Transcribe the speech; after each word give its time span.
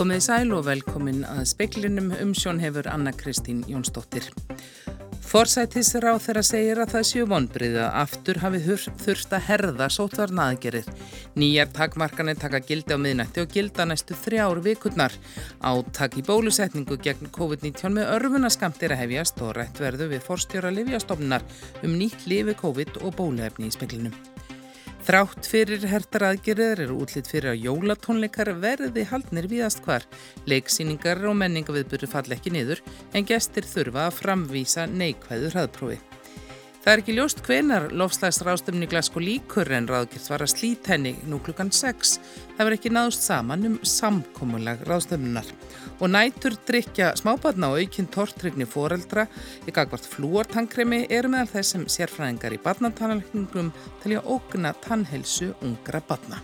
Komið 0.00 0.22
sæl 0.24 0.54
og 0.56 0.62
velkomin 0.64 1.26
að 1.28 1.42
speiklinum 1.50 2.06
umsjón 2.22 2.56
hefur 2.62 2.86
Anna 2.88 3.10
Kristín 3.12 3.58
Jónsdóttir. 3.68 4.30
Forsætisra 5.28 6.14
á 6.14 6.16
þeirra 6.16 6.40
segir 6.40 6.80
að 6.80 6.94
það 6.94 7.04
séu 7.10 7.26
vonbriða 7.28 7.90
aftur 8.00 8.40
hafi 8.40 8.62
þurft 8.64 9.36
að 9.36 9.44
herða 9.50 9.90
sótvarna 9.92 10.48
aðgerið. 10.54 10.88
Nýjar 11.36 11.68
takmarkanir 11.76 12.40
taka 12.40 12.62
gildi 12.64 12.96
á 12.96 12.98
miðnætti 13.04 13.44
og 13.44 13.52
gilda 13.52 13.90
næstu 13.92 14.16
þrjár 14.24 14.64
vikurnar. 14.64 15.12
Áttak 15.60 16.16
í 16.16 16.24
bólusetningu 16.24 16.96
gegn 17.04 17.28
COVID-19 17.36 18.00
með 18.00 18.14
örfunaskamtir 18.16 18.96
að 18.96 19.04
hefjast 19.04 19.44
og 19.44 19.58
rætt 19.60 19.84
verðu 19.84 20.08
við 20.14 20.24
forstjóra 20.24 20.72
livjastofnar 20.80 21.44
um 21.84 22.00
nýtt 22.00 22.24
lifi 22.24 22.56
COVID 22.64 23.02
og 23.04 23.18
bóluefni 23.20 23.68
í 23.68 23.76
speklinum. 23.76 24.16
Þrátt 25.00 25.46
fyrir 25.48 25.86
hertar 25.88 26.26
aðgerðir 26.28 26.82
eru 26.84 26.98
útlitt 27.00 27.30
fyrir 27.30 27.54
að 27.54 27.64
jólatónleikar 27.64 28.52
verði 28.60 29.06
haldnir 29.08 29.48
viðast 29.48 29.80
hvar. 29.86 30.04
Leiksýningar 30.50 31.24
og 31.24 31.38
menningaviðbyrju 31.40 32.10
fall 32.12 32.28
ekki 32.36 32.52
niður 32.52 32.84
en 33.16 33.26
gestir 33.26 33.64
þurfa 33.64 34.10
að 34.10 34.20
framvísa 34.20 34.86
neikvæður 34.92 35.56
hraðprófi. 35.56 36.00
Það 36.80 36.94
er 36.94 37.00
ekki 37.02 37.12
ljóst 37.12 37.40
hvenar 37.44 37.90
lofslagsráðstöfni 37.92 38.86
Glasgow 38.88 39.20
líkur 39.20 39.68
en 39.76 39.84
ráðgjert 39.90 40.30
var 40.32 40.40
að 40.46 40.52
slít 40.54 40.86
henni 40.88 41.10
nú 41.28 41.36
klukkan 41.44 41.68
6. 41.76 42.12
Það 42.54 42.62
verður 42.62 42.76
ekki 42.78 42.92
náðust 42.96 43.26
saman 43.26 43.66
um 43.68 43.74
samkómulag 43.84 44.80
ráðstöfnunar. 44.88 45.50
Og 46.00 46.08
nætur 46.08 46.56
drikja 46.70 47.10
smábarna 47.20 47.68
og 47.74 47.82
aukinn 47.82 48.08
tortrygni 48.08 48.64
foreldra 48.64 49.26
í 49.68 49.74
gagvart 49.76 50.08
flúortankremi 50.08 51.02
eru 51.12 51.28
meðal 51.34 51.50
þessum 51.58 51.84
sérfræðingar 51.84 52.56
í 52.56 52.62
barnatanalkningum 52.64 53.68
til 54.00 54.14
að 54.16 54.32
ógna 54.38 54.72
tannhelsu 54.80 55.50
ungra 55.60 56.00
barna. 56.08 56.40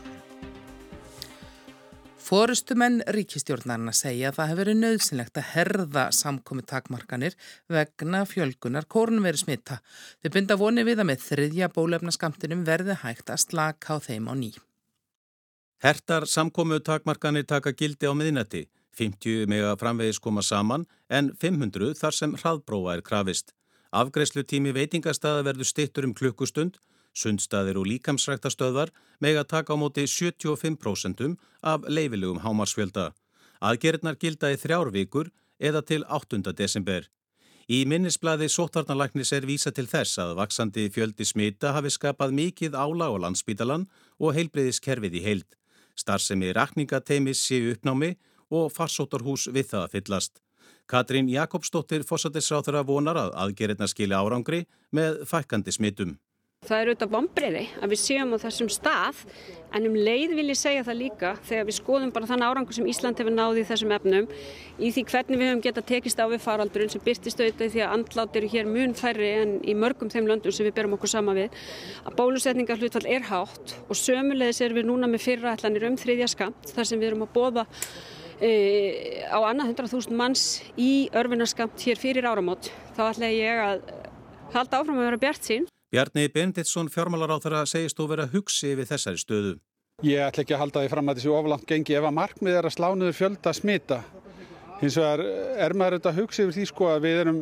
Fórustumenn 2.26 3.04
ríkistjórnarna 3.14 3.92
segja 3.94 4.32
að 4.32 4.38
það 4.38 4.48
hefur 4.50 4.58
verið 4.58 4.78
nöðsynlegt 4.80 5.36
að 5.38 5.44
herða 5.52 6.02
samkomi 6.10 6.64
takmarkanir 6.66 7.36
vegna 7.70 8.24
fjölgunar 8.26 8.88
kórnveru 8.90 9.38
smitta. 9.38 9.76
Þau 10.24 10.30
bynda 10.34 10.56
voni 10.58 10.82
við 10.88 11.04
að 11.04 11.08
með 11.12 11.22
þriðja 11.22 11.68
bólefnaskamtinum 11.76 12.64
verði 12.66 12.96
hægt 13.04 13.30
að 13.30 13.44
slaka 13.44 13.94
á 13.94 14.02
þeim 14.02 14.26
á 14.26 14.34
ný. 14.40 14.50
Hertar 15.86 16.26
samkomu 16.26 16.80
takmarkanir 16.82 17.46
taka 17.46 17.70
gildi 17.70 18.10
á 18.10 18.14
miðnætti. 18.18 18.64
50 18.98 19.46
mega 19.46 19.76
framvegis 19.78 20.18
koma 20.18 20.42
saman 20.42 20.88
en 21.06 21.30
500 21.30 21.94
þar 21.94 22.18
sem 22.18 22.34
hraðbróa 22.34 22.96
er 22.96 23.06
krafist. 23.06 23.54
Afgreyslu 23.94 24.42
tími 24.42 24.74
veitingastaða 24.74 25.46
verður 25.46 25.70
stittur 25.70 26.10
um 26.10 26.16
klukkustund 26.16 26.80
Sundstaðir 27.16 27.80
og 27.80 27.88
líkamsræktastöðvar 27.88 28.92
meg 29.24 29.38
að 29.40 29.50
taka 29.54 29.72
á 29.72 29.80
móti 29.80 30.04
75% 30.04 31.36
af 31.64 31.88
leifilegum 31.88 32.42
hámarsfjölda. 32.44 33.12
Aðgerðnar 33.64 34.18
gilda 34.20 34.52
í 34.52 34.60
þrjár 34.60 34.92
vikur 34.92 35.30
eða 35.58 35.80
til 35.80 36.04
8. 36.04 36.52
desember. 36.52 37.08
Í 37.66 37.82
minnisbladi 37.88 38.46
sótvarnalagnis 38.52 39.32
er 39.34 39.46
vísa 39.48 39.72
til 39.74 39.88
þess 39.90 40.20
að 40.22 40.36
vaksandi 40.38 40.86
fjöldi 40.94 41.26
smita 41.26 41.72
hafi 41.74 41.90
skapað 41.90 42.36
mikið 42.36 42.76
ála 42.78 43.08
á 43.10 43.14
landsbítalan 43.24 43.88
og 44.22 44.36
heilbreyðiskerfið 44.36 45.16
í 45.18 45.22
heild. 45.24 45.48
Starfsemi 45.96 46.52
rakningateimis 46.54 47.40
séu 47.42 47.72
uppnámi 47.72 48.12
og 48.52 48.70
farsóttarhús 48.70 49.48
við 49.50 49.72
það 49.72 49.88
fyllast. 49.96 50.38
Katrín 50.86 51.26
Jakobsdóttir 51.32 52.04
fósatissráþur 52.06 52.78
að 52.78 52.88
vonar 52.92 53.18
að 53.18 53.34
aðgerðnar 53.42 53.90
skilja 53.90 54.20
árangri 54.22 54.66
með 54.94 55.24
fækandi 55.26 55.74
smitum. 55.74 56.14
Það 56.66 56.80
er 56.80 56.88
auðvitað 56.90 57.10
vonbreiði 57.12 57.60
að 57.78 57.92
við 57.92 57.98
séum 58.00 58.32
á 58.34 58.42
þessum 58.42 58.68
stað 58.74 59.18
en 59.76 59.84
um 59.86 59.94
leið 59.94 60.32
vil 60.34 60.46
ég 60.50 60.58
segja 60.58 60.82
það 60.86 60.96
líka 60.98 61.28
þegar 61.46 61.66
við 61.68 61.76
skoðum 61.76 62.12
bara 62.14 62.26
þann 62.26 62.42
árangur 62.42 62.74
sem 62.74 62.88
Ísland 62.90 63.20
hefur 63.20 63.34
náði 63.34 63.62
í 63.62 63.66
þessum 63.68 63.92
efnum 63.94 64.26
í 64.82 64.90
því 64.94 65.04
hvernig 65.12 65.38
við 65.38 65.50
höfum 65.50 65.62
getað 65.62 65.86
tekist 65.92 66.22
á 66.22 66.26
við 66.26 66.42
faraldurinn 66.42 66.90
sem 66.90 67.04
byrtist 67.06 67.42
auðvitað 67.42 67.70
því 67.74 67.84
að 67.84 67.94
andlátt 67.96 68.38
eru 68.40 68.50
hér 68.50 68.70
mun 68.70 68.96
færri 68.98 69.28
en 69.44 69.52
í 69.62 69.76
mörgum 69.78 70.10
þeim 70.10 70.30
löndum 70.32 70.56
sem 70.56 70.66
við 70.66 70.74
berum 70.80 70.96
okkur 70.96 71.12
sama 71.12 71.36
við 71.38 71.54
að 72.02 72.18
bólusetningar 72.18 72.82
hlutfall 72.82 73.06
er 73.14 73.28
hátt 73.30 73.76
og 73.86 74.00
sömulegis 74.00 74.62
er 74.66 74.74
við 74.74 74.88
núna 74.90 75.10
með 75.12 75.22
fyrraætlanir 75.28 75.86
um 75.86 76.00
þriðja 76.02 76.30
skamt 76.34 76.74
þar 76.74 76.90
sem 76.90 76.98
við 76.98 77.12
erum 77.12 77.28
að 77.28 77.32
bóða 77.36 77.66
e, 78.40 78.50
á 79.30 79.38
annað 79.38 79.76
100.000 79.76 80.18
manns 80.18 80.48
í 80.74 81.06
örfinarskamt 81.14 81.78
hér 81.86 82.00
fyrir 82.00 82.26
áramót. 82.26 82.72
Þá 82.98 83.02
ætla 83.12 83.30
ég 83.30 83.64
að 83.68 83.88
halda 84.56 84.82
áfram 84.82 84.98
að 84.98 85.10
vera 85.10 85.24
bjart 85.28 85.46
sín 85.46 85.70
Bjarni 85.96 86.26
Benditsson 86.28 86.90
fjármálaráþara 86.92 87.62
segist 87.64 87.96
þú 87.96 88.04
vera 88.10 88.24
hugsi 88.28 88.74
við 88.76 88.90
þessari 88.90 89.16
stöðu. 89.16 89.52
Ég 90.04 90.20
ætla 90.20 90.42
ekki 90.42 90.52
að 90.52 90.60
halda 90.60 90.82
því 90.82 90.90
fram 90.92 91.08
að 91.08 91.16
þessu 91.16 91.30
oflant 91.32 91.64
gengi 91.70 91.96
ef 91.96 92.04
að 92.04 92.12
markmið 92.18 92.58
er 92.58 92.68
að 92.68 92.74
slánuður 92.74 93.16
fjölda 93.16 93.54
smita. 93.56 93.98
Hins 94.82 94.98
vegar 95.00 95.22
er 95.24 95.72
maður 95.72 95.96
auðvitað 95.96 96.10
að 96.10 96.18
hugsi 96.20 96.44
yfir 96.44 96.56
því 96.58 96.66
sko 96.68 96.90
að 96.92 97.00
við 97.06 97.22
erum 97.22 97.40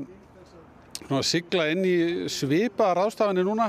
að 1.19 1.25
sigla 1.33 1.67
inn 1.73 1.83
í 1.91 1.97
svipa 2.37 2.93
ráðstafinni 2.95 3.47
núna 3.51 3.69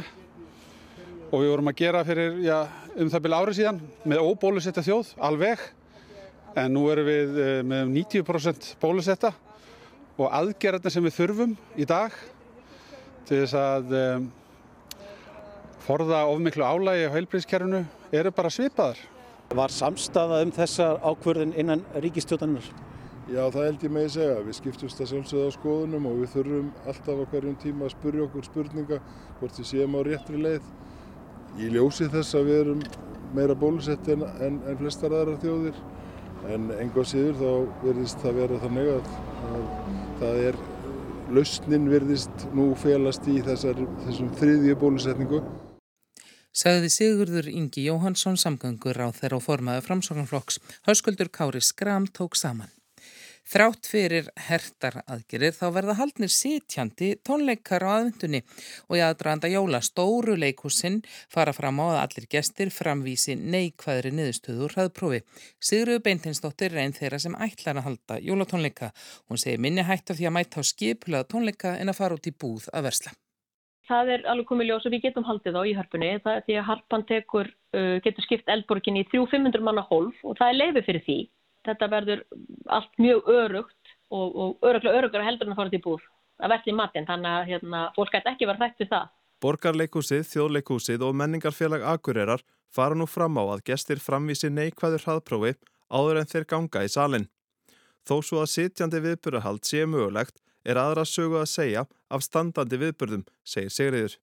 og 1.32 1.36
við 1.40 1.52
vorum 1.56 1.74
að 1.74 1.82
gera 1.82 2.06
fyrir 2.06 2.40
já, 2.46 2.60
um 2.94 3.10
það 3.16 3.26
byrja 3.26 3.42
árið 3.42 3.60
síðan 3.64 3.84
með 4.06 4.24
óbólusetta 4.30 4.86
þjóð, 4.86 5.12
alveg. 5.32 5.68
En 6.62 6.74
nú 6.78 6.86
erum 6.94 7.10
við 7.10 7.44
eh, 7.48 7.60
með 7.74 7.94
90% 7.98 8.72
bólusetta 8.86 9.34
og 10.14 10.30
aðgerðarna 10.30 10.94
sem 10.94 11.10
við 11.10 11.22
þurfum 11.24 11.62
í 11.74 11.90
dag 11.90 12.24
til 13.26 13.42
þess 13.42 13.64
að 13.66 14.02
forða 15.86 16.24
ofmiklu 16.26 16.66
álægi 16.66 17.06
á 17.06 17.14
heilbríðskerfinu 17.14 17.84
eru 18.16 18.32
bara 18.34 18.50
svipaðar. 18.50 18.98
Var 19.54 19.70
samstafa 19.70 20.42
um 20.42 20.52
þessar 20.54 20.98
ákvörðin 21.06 21.54
innan 21.54 21.84
ríkistjóðaninnar? 22.02 22.66
Já, 23.30 23.44
það 23.54 23.66
held 23.66 23.84
ég 23.86 23.92
með 23.94 24.08
að 24.08 24.14
segja. 24.16 24.38
Við 24.48 24.58
skiptumst 24.60 25.02
að 25.02 25.12
sjálfsögða 25.12 25.50
á 25.50 25.58
skoðunum 25.58 26.08
og 26.10 26.16
við 26.22 26.32
þurfum 26.34 26.72
alltaf 26.90 27.22
á 27.22 27.26
hverjum 27.32 27.58
tíma 27.62 27.86
að 27.86 27.94
spurja 27.94 28.24
okkur 28.26 28.48
spurninga 28.48 29.00
hvort 29.40 29.60
við 29.62 29.70
séum 29.70 29.98
á 29.98 30.02
réttri 30.06 30.42
leið. 30.42 30.72
Ég 31.62 31.76
ljósi 31.76 32.08
þess 32.14 32.38
að 32.38 32.50
við 32.50 32.62
erum 32.64 32.82
meira 33.36 33.58
bólusett 33.58 34.10
en, 34.14 34.26
en, 34.42 34.58
en 34.66 34.80
flestar 34.80 35.14
aðrar 35.14 35.38
þjóðir 35.44 35.78
en 36.54 36.72
enga 36.78 37.06
síður 37.06 37.38
þá 37.40 37.52
verðist 37.84 38.22
það 38.22 38.40
vera 38.42 38.60
þannig 38.62 38.90
að, 38.96 39.14
að 39.50 39.70
það 40.22 40.42
er 40.50 40.60
lausnin 41.36 41.88
verðist 41.90 42.48
nú 42.58 42.68
felast 42.78 43.30
í 43.30 43.40
þessar, 43.46 43.80
þessum 44.06 44.34
þriðju 44.38 44.76
bólusetningu 44.82 45.42
sagði 46.56 46.90
Sigurður 46.94 47.52
Ingi 47.52 47.84
Jóhansson 47.90 48.40
samgöngur 48.40 49.02
á 49.04 49.12
þeirra 49.12 49.42
og 49.42 49.44
formaði 49.44 49.84
framsóknarflokks. 49.90 50.62
Hauskuldur 50.88 51.28
Kári 51.28 51.62
Skram 51.62 52.08
tók 52.08 52.40
saman. 52.40 52.72
Þrátt 53.46 53.86
fyrir 53.86 54.30
hertar 54.48 55.04
aðgerir 55.06 55.54
þá 55.54 55.66
verða 55.76 55.94
haldnir 56.00 56.32
sitjandi 56.34 57.12
tónleikar 57.28 57.84
á 57.86 58.00
aðvendunni 58.00 58.40
og 58.88 58.96
í 58.98 59.04
aðdraðanda 59.06 59.52
jóla 59.52 59.84
stóru 59.86 60.34
leikúsin 60.42 61.04
fara 61.30 61.54
fram 61.54 61.78
á 61.78 61.86
að 61.92 62.00
allir 62.00 62.26
gestir 62.32 62.72
framvísi 62.74 63.36
neikvæðri 63.38 64.16
niðurstöður 64.18 64.74
hraðprófi. 64.74 65.20
Sigurður 65.62 66.02
Beintinsdóttir 66.08 66.74
einn 66.82 66.96
þeirra 66.98 67.20
sem 67.22 67.38
ætlar 67.38 67.78
að 67.78 67.88
halda 67.92 68.18
jólatónleika. 68.32 68.90
Hún 69.30 69.42
segir 69.44 69.62
minni 69.62 69.86
hægt 69.86 70.10
af 70.10 70.18
því 70.18 70.32
að 70.32 70.36
mæta 70.40 70.66
á 70.66 70.72
skipulaða 70.72 71.30
tónleika 71.36 71.76
en 71.78 71.94
að 71.94 72.00
fara 72.02 72.18
út 72.18 72.32
í 72.32 72.34
búð 72.34 72.66
að 72.74 72.90
versla 72.90 73.14
það 73.90 74.12
er 74.16 74.26
alveg 74.32 74.48
komið 74.50 74.70
ljós 74.70 74.88
og 74.88 74.94
við 74.96 75.06
getum 75.08 75.28
haldið 75.28 75.60
á 75.60 75.62
í 75.66 75.74
harpunni 75.78 76.12
það 76.24 76.42
því 76.48 76.58
að 76.60 76.68
harpan 76.70 77.06
tekur, 77.10 77.52
uh, 77.78 77.96
getur 78.06 78.26
skipt 78.26 78.52
eldborgin 78.52 79.00
í 79.00 79.06
300-500 79.12 79.66
manna 79.66 79.86
hólf 79.90 80.22
og 80.24 80.38
það 80.40 80.52
er 80.52 80.60
leiði 80.62 80.86
fyrir 80.88 81.06
því. 81.06 81.20
Þetta 81.66 81.90
verður 81.90 82.26
allt 82.78 83.00
mjög 83.02 83.30
örugt 83.34 83.96
og, 84.14 84.28
og 84.36 84.68
öruglega 84.70 85.00
örugur 85.00 85.26
heldur 85.26 85.50
en 85.50 85.56
að 85.56 85.62
fara 85.62 85.74
til 85.74 85.84
búð 85.86 86.04
að 86.44 86.52
verði 86.52 86.74
í 86.74 86.76
matinn, 86.76 87.08
þannig 87.08 87.32
að 87.32 87.48
hérna, 87.52 87.84
fólk 87.96 88.12
gæti 88.12 88.32
ekki 88.32 88.50
verið 88.50 88.66
þekkt 88.66 88.84
við 88.84 88.92
það. 88.92 89.14
Borgarleikúsið, 89.46 90.24
þjóðleikúsið 90.32 91.06
og 91.06 91.16
menningarfélag 91.20 91.86
Akureyrar 91.92 92.44
fara 92.76 92.98
nú 92.98 93.08
fram 93.08 93.40
á 93.40 93.44
að 93.56 93.64
gestir 93.70 94.02
framvísi 94.04 94.52
neikvæður 94.52 95.06
hraðprófi 95.06 95.54
áður 95.92 96.22
en 96.22 96.30
þeir 96.32 96.48
ganga 96.52 96.84
í 96.84 96.92
salin. 96.92 97.28
Þó 98.06 98.16
svo 98.22 98.42
að 98.44 98.52
sitjandi 98.54 99.02
viðburahald 99.04 99.64
sé 99.66 99.86
mögulegt 99.90 100.42
er 100.66 100.80
aðra 100.82 101.06
sögu 101.08 101.40
að 101.42 101.52
segja 101.52 101.86
af 102.10 102.26
standandi 102.26 102.80
viðbörðum, 102.82 103.26
segir 103.46 103.74
Sigriður. 103.74 104.18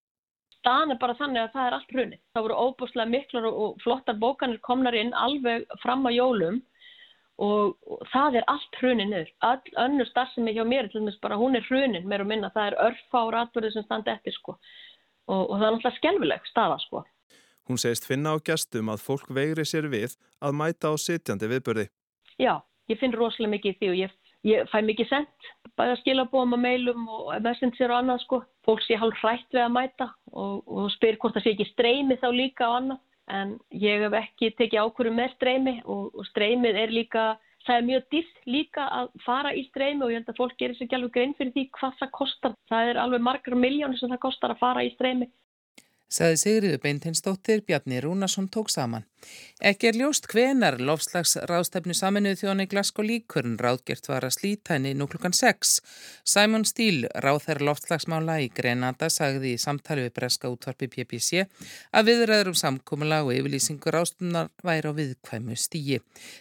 Staðan 0.63 0.95
er 0.95 0.99
bara 1.03 1.17
þannig 1.19 1.43
að 1.43 1.55
það 1.55 1.69
er 1.69 1.77
allt 1.77 1.95
hrunni. 1.95 2.19
Það 2.35 2.45
voru 2.47 2.59
óbúslega 2.67 3.11
miklar 3.11 3.49
og 3.51 3.81
flottar 3.83 4.19
bókanir 4.23 4.61
komnar 4.63 4.95
inn 4.95 5.11
alveg 5.19 5.65
fram 5.83 6.07
á 6.07 6.11
jólum 6.15 6.61
og, 7.43 7.75
og 7.83 8.05
það 8.13 8.39
er 8.39 8.47
allt 8.53 8.79
hrunni 8.79 9.09
niður. 9.11 9.33
All 9.49 9.75
önnur 9.83 10.11
starf 10.11 10.31
sem 10.37 10.47
er 10.47 10.61
hjá 10.61 10.63
mér, 10.69 10.91
til 10.93 11.03
dæmis 11.03 11.19
bara 11.25 11.41
hún 11.41 11.59
er 11.59 11.67
hrunin 11.67 12.07
meir 12.07 12.23
og 12.23 12.31
minna. 12.31 12.53
Það 12.55 12.71
er 12.71 12.79
örfára 12.91 13.43
atbyrði 13.47 13.73
sem 13.75 13.87
standi 13.89 14.15
eftir 14.15 14.37
sko 14.39 14.55
og, 15.31 15.51
og 15.51 15.57
það 15.57 15.67
er 15.67 15.75
náttúrulega 15.77 15.99
skelvileg 15.99 16.47
staða 16.51 16.79
sko. 16.83 17.05
Hún 17.71 17.79
segist 17.79 18.07
finna 18.09 18.35
á 18.35 18.37
gestum 18.43 18.91
að 18.91 19.05
fólk 19.05 19.31
veigri 19.31 19.65
sér 19.69 19.87
við 19.91 20.17
að 20.43 20.57
mæta 20.59 20.91
á 20.91 20.95
sitjandi 20.99 21.51
viðbörði. 21.51 21.87
Já, 22.43 22.59
ég 22.91 22.99
finn 22.99 23.15
rosalega 23.15 23.55
mikið 23.55 23.75
í 23.75 23.79
því 23.79 23.91
og 23.93 24.01
ég 24.01 24.17
ég 24.49 24.67
fæ 24.73 24.81
mikið 24.87 25.09
sendt, 25.11 25.47
bæða 25.79 25.99
skilabóðum 26.01 26.57
og 26.57 26.63
mailum 26.63 27.07
og 27.09 27.31
messenger 27.45 27.93
og 27.93 28.01
annað 28.01 28.25
sko. 28.25 28.43
Fólk 28.67 28.83
sé 28.87 28.99
hálf 28.99 29.19
hrætt 29.23 29.49
við 29.55 29.65
að 29.65 29.75
mæta 29.77 30.09
og, 30.33 30.61
og 30.67 30.91
spyr 30.97 31.19
hvort 31.19 31.37
það 31.37 31.47
sé 31.47 31.55
ekki 31.55 31.71
streymi 31.73 32.19
þá 32.23 32.29
líka 32.35 32.69
og 32.69 32.77
annað. 32.81 33.01
En 33.33 33.55
ég 33.79 34.03
hef 34.03 34.15
ekki 34.19 34.51
tekið 34.59 34.83
ákvöru 34.83 35.13
með 35.15 35.37
streymi 35.37 35.77
og, 35.87 36.11
og 36.13 36.29
streymið 36.33 36.85
er 36.85 36.95
líka 37.01 37.33
Það 37.63 37.77
er 37.79 37.85
mjög 37.87 38.07
dýrt 38.11 38.39
líka 38.51 38.85
að 38.91 39.11
fara 39.23 39.53
í 39.55 39.61
streymi 39.69 40.03
og 40.03 40.09
ég 40.11 40.19
held 40.19 40.31
að 40.33 40.39
fólk 40.41 40.57
gerir 40.59 40.75
sér 40.75 40.89
ekki 40.89 40.97
alveg 40.97 41.13
grein 41.15 41.35
fyrir 41.39 41.53
því 41.55 41.63
hvað 41.77 41.93
það 42.01 42.09
kostar. 42.17 42.57
Það 42.67 42.89
er 42.91 42.99
alveg 42.99 43.23
margar 43.23 43.55
miljónir 43.55 44.01
sem 44.01 44.11
það 44.11 44.21
kostar 44.25 44.55
að 44.57 44.63
fara 44.65 44.83
í 44.83 44.91
streymi 44.97 45.29
saði 46.13 46.39
Sigriður 46.41 46.83
Beintinsdóttir, 46.83 47.65
Bjarni 47.67 48.01
Rúnarsson 48.05 48.49
tók 48.53 48.71
saman. 48.73 49.07
Ekki 49.63 49.93
er 49.93 49.95
ljóst 49.95 50.25
hvenar 50.27 50.81
lofslags 50.83 51.37
ráðstefnu 51.47 51.95
saminuð 51.95 52.41
þjóni 52.41 52.65
Glasko 52.67 53.05
líkurinn 53.07 53.55
ráðgert 53.63 54.09
var 54.11 54.25
að 54.27 54.35
slíta 54.35 54.75
henni 54.75 54.91
nú 54.99 55.07
klukkan 55.07 55.35
6. 55.39 55.77
Simon 56.27 56.65
Steele, 56.67 57.07
ráðherr 57.23 57.63
loftslagsmála 57.63 58.41
í 58.43 58.49
Grenada, 58.51 59.07
sagði 59.07 59.53
í 59.55 59.61
samtali 59.63 60.09
við 60.09 60.17
breska 60.17 60.51
útvarpi 60.51 60.89
PPC 60.91 61.45
að 61.95 62.09
viðræður 62.11 62.51
um 62.51 62.59
samkómula 62.59 63.21
og 63.23 63.31
yfirlýsingur 63.37 63.95
ráðstumnar 63.95 64.51
væri 64.67 64.91
á 64.91 64.93
viðkvæmu 64.99 65.55
stígi. 65.55 66.01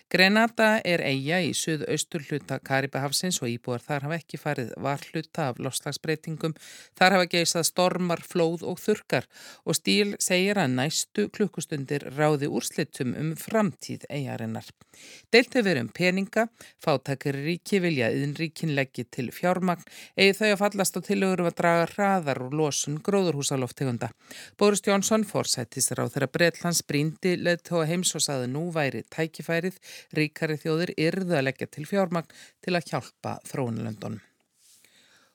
Grenada 0.09 0.71
er 0.81 1.05
eiga 1.05 1.43
í 1.45 1.53
suðaustur 1.53 2.25
hluta 2.25 2.57
Karibahafsins 2.57 3.37
og 3.45 3.53
íbúar 3.53 3.85
þar 3.85 4.07
hafa 4.07 4.17
ekki 4.17 4.41
farið 4.41 4.73
var 4.81 5.05
hluta 5.11 5.51
af 5.51 5.61
lofslagsbreytingum. 5.61 6.57
Þar 6.97 7.19
hafa 7.19 7.29
geisað 7.35 7.69
stormar, 7.69 8.25
flóð 8.25 8.65
og 8.65 8.81
þurkar 8.81 9.29
og 9.61 9.77
Stíl 9.77 10.17
segir 10.17 10.57
að 10.57 10.73
næstu 10.79 11.29
klukkustundir 11.29 12.09
ráði 12.17 12.49
úrslitum 12.71 13.15
um 13.19 13.35
framtíð 13.35 14.05
eigarinnar. 14.09 14.65
Deilt 15.31 15.53
hefur 15.55 15.79
um 15.81 15.89
peninga, 15.89 16.47
fátakar 16.79 17.35
ríki 17.35 17.79
vilja 17.81 18.09
yðinríkin 18.11 18.73
leggji 18.75 19.05
til 19.11 19.31
fjármagn 19.31 19.83
eða 20.15 20.37
þau 20.39 20.49
að 20.51 20.61
fallast 20.61 20.97
á 20.97 21.01
tilögur 21.01 21.45
að 21.47 21.57
draga 21.59 21.85
hraðar 21.93 22.41
og 22.45 22.55
losun 22.55 22.99
gróðurhúsaloftegunda. 23.03 24.11
Boris 24.57 24.83
Jónsson 24.87 25.27
fórsættisar 25.27 26.03
á 26.03 26.05
þeirra 26.07 26.31
Breitlands 26.31 26.83
bríndi 26.83 27.37
leð 27.37 27.63
tóa 27.67 27.85
heims 27.89 28.15
og 28.15 28.23
saði 28.23 28.49
nú 28.51 28.69
væri 28.71 29.03
tækifærið 29.11 29.79
ríkari 30.15 30.59
þjóðir 30.59 30.95
yrðu 30.97 31.39
að 31.39 31.47
leggja 31.49 31.71
til 31.71 31.87
fjármagn 31.87 32.35
til 32.61 32.75
að 32.75 32.91
hjálpa 32.91 33.39
þróunalöndunum. 33.51 34.30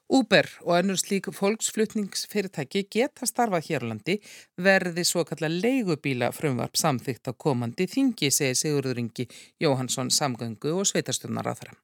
Uber 0.08 0.46
og 0.62 0.76
önnur 0.78 0.98
slík 1.00 1.26
fólksflutningsfyrirtæki 1.34 2.84
geta 2.94 3.26
starfað 3.26 3.66
hérlandi 3.68 4.14
verði 4.66 5.02
svo 5.08 5.24
kalla 5.26 5.50
leigubíla 5.50 6.28
frumvarp 6.36 6.78
samþygt 6.78 7.26
á 7.26 7.32
komandi 7.34 7.88
þingi, 7.90 8.30
segir 8.30 8.54
Sigurðuringi 8.54 9.26
Jóhansson 9.58 10.14
samgöngu 10.14 10.76
og 10.78 10.86
sveitarstjórnar 10.86 11.50
þeirra. 11.50 11.74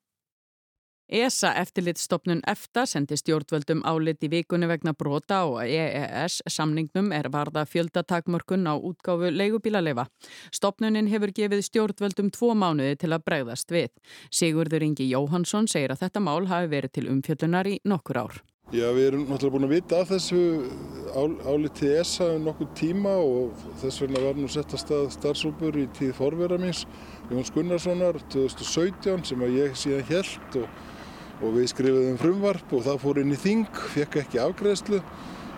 ESA 1.13 1.51
eftirlitstofnun 1.61 2.41
EFTA 2.49 2.87
sendi 2.89 3.19
stjórnvöldum 3.21 3.83
álit 3.85 4.25
í 4.25 4.31
vikunni 4.33 4.65
vegna 4.71 4.95
brota 4.97 5.43
og 5.45 5.59
EES 5.67 6.39
samningnum 6.49 7.11
er 7.13 7.29
varða 7.35 7.67
fjöldatakmörkun 7.69 8.65
á 8.65 8.73
útgáfu 8.81 9.29
leigubílaleifa. 9.29 10.07
Stopnunin 10.57 11.11
hefur 11.13 11.35
gefið 11.37 11.67
stjórnvöldum 11.67 12.31
tvo 12.33 12.55
mánuði 12.57 12.97
til 13.03 13.13
að 13.13 13.27
bregðast 13.29 13.75
við. 13.77 13.91
Sigurður 14.33 14.87
Ingi 14.89 15.11
Jóhansson 15.11 15.69
segir 15.69 15.93
að 15.93 16.07
þetta 16.07 16.25
mál 16.25 16.49
hafi 16.49 16.73
verið 16.73 16.95
til 16.97 17.05
umfjöldunar 17.13 17.69
í 17.69 17.77
nokkur 17.85 18.23
ár. 18.25 18.41
Já, 18.73 18.87
við 18.97 19.11
erum 19.11 19.27
náttúrulega 19.29 19.53
búin 19.53 19.67
að 19.67 19.73
vita 19.75 19.99
af 20.01 20.11
þessu 20.15 20.39
álitið 21.45 21.91
ESA 21.99 22.29
um 22.39 22.47
nokkur 22.47 22.71
tíma 22.79 23.13
og 23.21 23.67
þess 23.83 24.01
vegna 24.01 24.23
var 24.25 24.39
nú 24.41 24.49
sett 24.49 24.73
að 24.73 24.81
stað 24.81 25.11
starfsópur 25.19 25.77
í 25.77 25.85
tíð 25.99 26.15
forverða 26.17 26.57
minns 26.63 26.87
Jóns 27.29 27.53
Gunnarssonar 27.53 28.17
2017 28.33 29.27
sem 29.29 29.45
að 29.45 29.59
ég 29.59 29.77
síðan 29.77 30.09
held 30.09 30.59
og 30.63 30.81
og 31.43 31.55
við 31.57 31.69
skrifuðum 31.73 32.19
frumvarp 32.21 32.75
og 32.77 32.85
það 32.87 33.01
fór 33.03 33.21
inn 33.23 33.35
í 33.35 33.39
þing, 33.39 33.79
fekk 33.95 34.19
ekki 34.23 34.41
afgreðslu, 34.43 35.01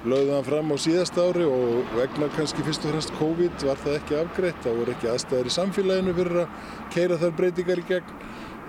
lögðum 0.05 0.37
hann 0.37 0.47
fram 0.49 0.73
á 0.73 0.77
síðast 0.81 1.19
ári 1.21 1.47
og 1.49 1.93
vegna 1.97 2.29
kannski 2.37 2.65
fyrst 2.67 2.87
og 2.87 2.95
fremst 2.95 3.13
COVID 3.19 3.67
var 3.69 3.83
það 3.83 3.99
ekki 3.99 4.19
afgreitt, 4.21 4.63
það 4.65 4.81
voru 4.81 4.95
ekki 4.95 5.11
aðstæðir 5.13 5.51
í 5.51 5.55
samfélaginu 5.59 6.17
fyrir 6.21 6.41
að 6.45 6.71
keira 6.95 7.21
þar 7.21 7.37
breytingar 7.41 7.83
í 7.83 7.87
gegn, 7.91 8.17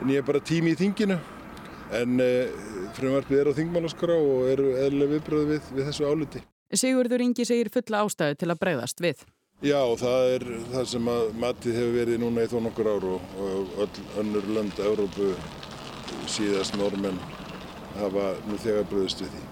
en 0.01 0.11
ég 0.13 0.23
er 0.23 0.27
bara 0.27 0.43
tími 0.51 0.75
í 0.75 0.79
þinginu. 0.79 1.19
En 1.95 2.19
eh, 2.23 2.51
frumvarpið 2.97 3.39
er 3.39 3.49
á 3.51 3.57
þingmálaskara 3.59 4.15
og 4.17 4.47
eru 4.49 4.71
eðlulega 4.79 5.15
viðbröð 5.15 5.49
við, 5.53 5.71
við 5.77 5.89
þessu 5.91 6.09
áliti. 6.09 6.41
Sigurður 6.75 7.23
Ingi 7.23 7.45
segir 7.45 7.69
fulla 7.71 8.01
ástæðu 8.03 8.39
til 8.41 8.49
að 8.49 8.61
breyðast 8.63 9.03
við. 9.03 9.21
Já, 9.63 9.79
það 9.95 10.33
er 10.33 10.43
það 10.73 10.87
sem 10.91 11.05
að 11.07 11.29
matið 11.39 11.77
hefur 11.79 11.93
verið 11.95 12.17
núna 12.19 12.43
í 12.43 12.49
þó 12.51 12.57
nokkur 12.65 12.89
ár 12.91 13.05
og, 13.13 13.29
og 13.39 13.77
öll 13.85 14.01
önnur 14.21 14.49
lönd, 14.57 14.81
Európu, 14.83 15.29
síðast 16.31 16.77
normenn 16.79 17.19
hafa 17.99 18.31
nú 18.49 18.57
þegar 18.61 18.89
bröðist 18.89 19.23
við 19.23 19.35
því. 19.35 19.43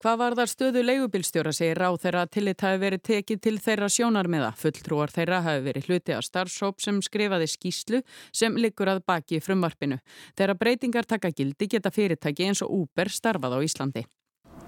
Hvað 0.00 0.16
var 0.16 0.34
þar 0.38 0.48
stöðu 0.48 0.82
leigubilstjóra 0.86 1.50
segir 1.52 1.76
ráð 1.82 1.98
þeirra 2.00 2.20
að 2.24 2.30
tillit 2.32 2.62
hafi 2.64 2.78
verið 2.80 3.02
tekið 3.04 3.40
til 3.44 3.52
þeirra 3.60 3.88
sjónarmiða. 3.92 4.46
Fulltrúar 4.56 5.12
þeirra 5.12 5.42
hafi 5.44 5.66
verið 5.66 5.90
hluti 5.90 6.14
af 6.16 6.24
starfsóp 6.24 6.80
sem 6.80 7.02
skrifaði 7.04 7.50
skýslu 7.52 8.00
sem 8.32 8.56
liggur 8.56 8.88
að 8.88 9.02
baki 9.04 9.42
frumvarpinu. 9.44 10.00
Þeirra 10.40 10.56
breytingar 10.56 11.04
taka 11.04 11.28
gildi 11.36 11.68
geta 11.68 11.92
fyrirtæki 11.92 12.48
eins 12.48 12.64
og 12.64 12.72
Uber 12.78 13.12
starfað 13.12 13.58
á 13.58 13.66
Íslandi. 13.66 14.06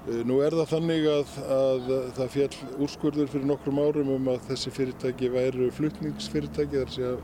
Eh, 0.03 0.21
nú 0.29 0.43
er 0.45 0.53
það 0.53 0.73
þannig 0.75 1.09
að, 1.15 1.35
að 1.57 1.91
það 2.21 2.33
fjall 2.37 2.55
úrskurður 2.85 3.33
fyrir 3.33 3.51
nokkrum 3.55 3.81
árum 3.81 4.15
um 4.19 4.33
að 4.35 4.49
þessi 4.51 4.77
fyrirtæki 4.77 5.33
væru 5.33 5.73
flutningsfyrirtæki 5.81 6.83
þar 6.83 6.93
sé 6.93 7.09
að 7.15 7.23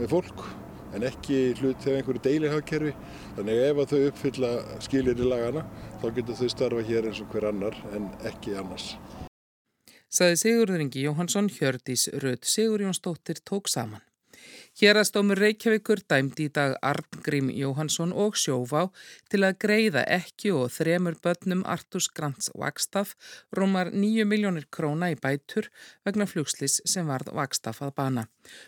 með 0.00 0.16
fólk 0.16 0.48
en 0.96 1.06
ekki 1.06 1.38
hlut 1.60 1.82
þegar 1.84 2.00
einhverju 2.00 2.24
deilihagkerfi. 2.24 2.94
Þannig 3.36 3.62
ef 3.68 3.82
að 3.82 3.92
þau 3.92 4.00
uppfylla 4.10 4.52
skilir 4.88 5.20
í 5.20 5.28
lagana 5.30 5.66
þá 6.00 6.08
getur 6.18 6.40
þau 6.40 6.50
starfa 6.54 6.88
hér 6.90 7.10
eins 7.10 7.22
og 7.22 7.30
hver 7.34 7.48
annar 7.52 7.78
en 7.96 8.10
ekki 8.32 8.56
annars. 8.56 8.94
Saði 10.06 10.36
Sigurður 10.40 10.86
Ingi 10.86 11.02
Jóhansson, 11.04 11.50
Hjördís 11.52 12.06
Röð 12.22 12.46
Sigurjónsdóttir 12.46 13.42
tók 13.44 13.68
saman. 13.68 14.05
Hérastómur 14.76 15.38
Reykjavíkur 15.40 16.02
dæmdi 16.04 16.50
í 16.50 16.52
dag 16.52 16.74
Arngrím 16.84 17.46
Jóhansson 17.48 18.10
og 18.12 18.34
Sjófá 18.36 18.82
til 19.32 19.38
að 19.46 19.54
greiða 19.64 20.02
ekki 20.18 20.50
og 20.52 20.66
þremur 20.74 21.14
börnum 21.24 21.62
Artus 21.64 22.10
Grants 22.12 22.50
Vagstaf 22.52 23.14
rúmar 23.56 23.88
9 23.94 24.26
miljónir 24.28 24.66
króna 24.68 25.08
í 25.14 25.16
bætur 25.16 25.70
vegna 26.04 26.26
flugslis 26.28 26.82
sem 26.84 27.08
varð 27.08 27.32
Vagstaf 27.38 27.80
að 27.86 27.94
bana. 28.02 28.26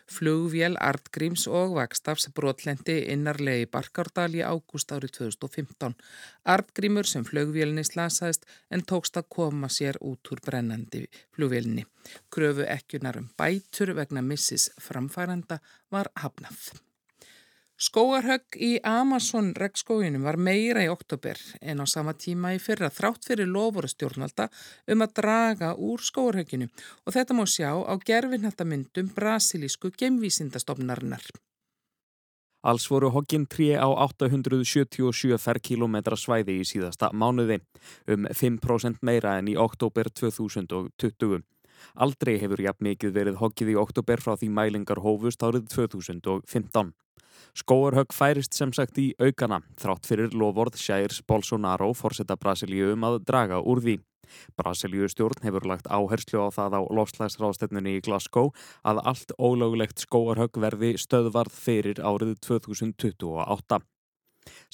Flugvél 0.09 0.81
Artgríms 0.81 1.45
og 1.45 1.77
Vagstafs 1.77 2.33
brotlendi 2.33 2.97
innarlegi 3.13 3.69
Barkárdal 3.69 4.33
í 4.33 4.41
ágúst 4.41 4.97
árið 4.97 5.13
2015. 5.19 5.93
Artgrímur 6.57 7.05
sem 7.05 7.29
flugvélni 7.29 7.85
slasaðist 7.85 8.49
en 8.73 8.81
tókst 8.81 9.21
að 9.21 9.29
koma 9.37 9.69
sér 9.69 10.01
út 10.01 10.33
úr 10.33 10.41
brennandi 10.41 11.05
flugvélni. 11.37 11.85
Kröfu 12.33 12.67
ekkunar 12.67 13.21
um 13.21 13.31
bætur 13.39 13.95
vegna 13.99 14.23
missis 14.23 14.69
framfæranda 14.83 15.61
var 15.91 16.13
hafnað. 16.23 16.71
Skóarhögg 17.79 18.57
í 18.59 18.73
Amazon 18.83 19.53
regnskóginum 19.55 20.25
var 20.27 20.35
meira 20.35 20.83
í 20.83 20.89
oktober 20.91 21.39
en 21.63 21.79
á 21.79 21.87
sama 21.87 22.11
tíma 22.19 22.51
í 22.57 22.59
fyrra 22.59 22.89
þrátt 22.91 23.29
fyrir 23.29 23.47
lofurastjórnvalda 23.55 24.49
um 24.91 25.05
að 25.07 25.13
draga 25.21 25.69
úr 25.79 26.03
skóarhögginu 26.03 26.67
og 27.07 27.15
þetta 27.15 27.37
má 27.39 27.45
sjá 27.47 27.71
á 27.79 27.95
gerfinhattamyndum 28.03 29.13
brasilísku 29.15 29.93
gemvísindastofnarinnar. 29.95 31.23
Alls 32.67 32.89
voru 32.91 33.13
hogginn 33.15 33.47
3 33.47 33.79
á 33.79 33.87
877 33.87 35.39
ferrkilometra 35.39 36.19
svæði 36.19 36.59
í 36.59 36.67
síðasta 36.67 37.13
mánuði, 37.15 37.61
um 38.11 38.27
5% 38.27 39.07
meira 39.07 39.37
en 39.39 39.53
í 39.53 39.55
oktober 39.55 40.11
2020. 40.11 41.45
Aldrei 41.95 42.37
hefur 42.43 42.63
jafn 42.63 42.89
mikið 42.91 43.15
verið 43.15 43.41
hoggið 43.43 43.75
í 43.75 43.77
oktober 43.81 44.23
frá 44.23 44.35
því 44.37 44.51
mælingar 44.55 45.03
hófust 45.05 45.43
árið 45.43 45.69
2015. 45.75 46.95
Skóarhögg 47.59 48.13
færist 48.15 48.55
sem 48.55 48.73
sagt 48.77 48.99
í 49.01 49.09
aukana 49.19 49.63
þrátt 49.81 50.07
fyrir 50.07 50.35
loford 50.37 50.77
Sjærs 50.79 51.23
Bolsonaro 51.27 51.91
fórsetta 51.97 52.37
Brasilíu 52.39 52.93
um 52.95 53.07
að 53.09 53.21
draga 53.31 53.61
úr 53.63 53.83
því. 53.83 53.99
Brasilíu 54.61 55.09
stjórn 55.09 55.45
hefur 55.47 55.67
lagt 55.71 55.89
áherslu 55.89 56.45
á 56.45 56.49
það 56.53 56.79
á 56.79 56.81
lofslagsráðstefnunni 56.99 57.97
í 57.99 58.03
Glasgow 58.05 58.53
að 58.85 59.03
allt 59.13 59.33
ólögulegt 59.39 60.05
skóarhögg 60.05 60.61
verði 60.61 60.97
stöðvarð 61.01 61.57
fyrir 61.67 62.03
árið 62.05 62.37
2028. 62.45 63.81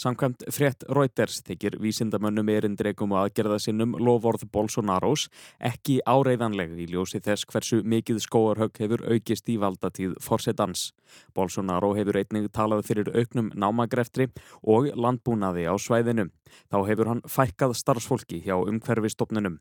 Samkvæmt 0.00 0.47
frétt 0.54 0.87
Reuters 0.88 1.40
þykir 1.47 1.78
vísindamönnum 1.83 2.50
erindregum 2.54 3.14
og 3.14 3.25
aðgerða 3.25 3.59
sinnum 3.62 3.97
lovorð 3.99 4.47
Bolsonaros 4.52 5.28
ekki 5.59 6.00
áreiðanleg 6.07 6.76
í 6.85 6.88
ljósi 6.93 7.21
þess 7.25 7.49
hversu 7.50 7.83
mikið 7.83 8.23
skóarhögg 8.25 8.81
hefur 8.85 9.04
aukist 9.11 9.49
í 9.50 9.59
valdatíð 9.62 10.16
forsetans. 10.25 10.88
Bolsonaro 11.35 11.93
hefur 11.99 12.21
einnig 12.23 12.50
talað 12.52 12.87
fyrir 12.88 13.12
auknum 13.14 13.52
námagreftri 13.54 14.31
og 14.62 14.90
landbúnaði 14.95 15.69
á 15.71 15.75
svæðinu. 15.78 16.31
Þá 16.71 16.78
hefur 16.88 17.12
hann 17.12 17.23
fækkað 17.28 17.78
starfsfólki 17.78 18.43
hjá 18.45 18.57
umhverfistofnunum. 18.59 19.61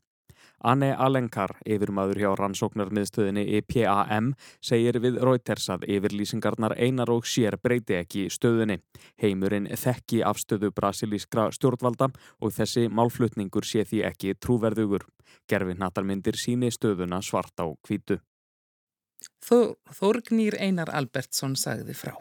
Anne 0.64 0.94
Alenkar, 0.96 1.58
yfirmaður 1.68 2.22
hjá 2.22 2.30
rannsóknarmiðstöðinni 2.40 3.44
EPAM, 3.60 4.32
segir 4.64 5.00
við 5.04 5.18
Reuters 5.20 5.68
að 5.74 5.84
yfirlýsingarnar 5.92 6.78
einar 6.80 7.12
og 7.12 7.28
sér 7.28 7.58
breyti 7.60 7.98
ekki 8.00 8.30
stöðinni. 8.32 8.80
Heimurinn 9.20 9.68
þekki 9.68 10.22
afstöðu 10.24 10.72
brasilískra 10.76 11.50
stjórnvalda 11.52 12.14
og 12.40 12.54
þessi 12.56 12.88
málflutningur 12.88 13.68
sé 13.68 13.84
því 13.90 14.06
ekki 14.12 14.38
trúverðugur. 14.40 15.04
Gerfi 15.52 15.76
natarmyndir 15.76 16.40
síni 16.40 16.72
stöðuna 16.72 17.20
svart 17.22 17.60
á 17.60 17.68
kvítu. 17.84 18.22
Þórgnýr 19.44 20.56
Einar 20.64 20.92
Albertsson 20.96 21.58
sagði 21.60 21.96
frá. 21.98 22.16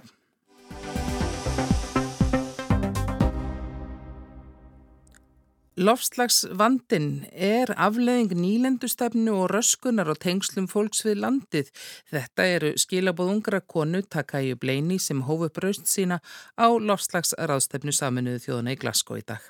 Lofslagsvandin 5.82 7.24
er 7.32 7.72
afleðing 7.74 8.36
nýlendustefnu 8.38 9.32
og 9.34 9.48
röskunar 9.50 10.12
og 10.12 10.20
tengslum 10.22 10.68
fólks 10.70 11.02
við 11.02 11.18
landið. 11.24 11.72
Þetta 12.12 12.46
eru 12.46 12.70
skilabóð 12.78 13.32
ungra 13.32 13.60
konu 13.74 14.02
Takæju 14.06 14.60
Bleini 14.62 15.00
sem 15.02 15.24
hófu 15.26 15.50
braust 15.50 15.90
sína 15.90 16.20
á 16.54 16.70
lofslagsraðstefnu 16.70 17.94
saminuðu 17.98 18.44
þjóðuna 18.46 18.76
í 18.76 18.80
Glasgow 18.84 19.18
í 19.18 19.26
dag. 19.26 19.42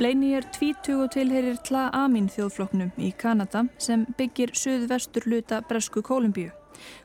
Bleini 0.00 0.32
er 0.34 0.46
20 0.56 1.02
og 1.04 1.10
tilherir 1.14 1.60
Tla 1.62 1.90
Amin 1.94 2.30
þjóðfloknum 2.32 2.90
í 2.98 3.12
Kanada 3.12 3.68
sem 3.78 4.08
byggir 4.18 4.56
söðu-vestur 4.56 5.28
luta 5.28 5.60
Bresku 5.68 6.02
Kólumbíu. 6.02 6.50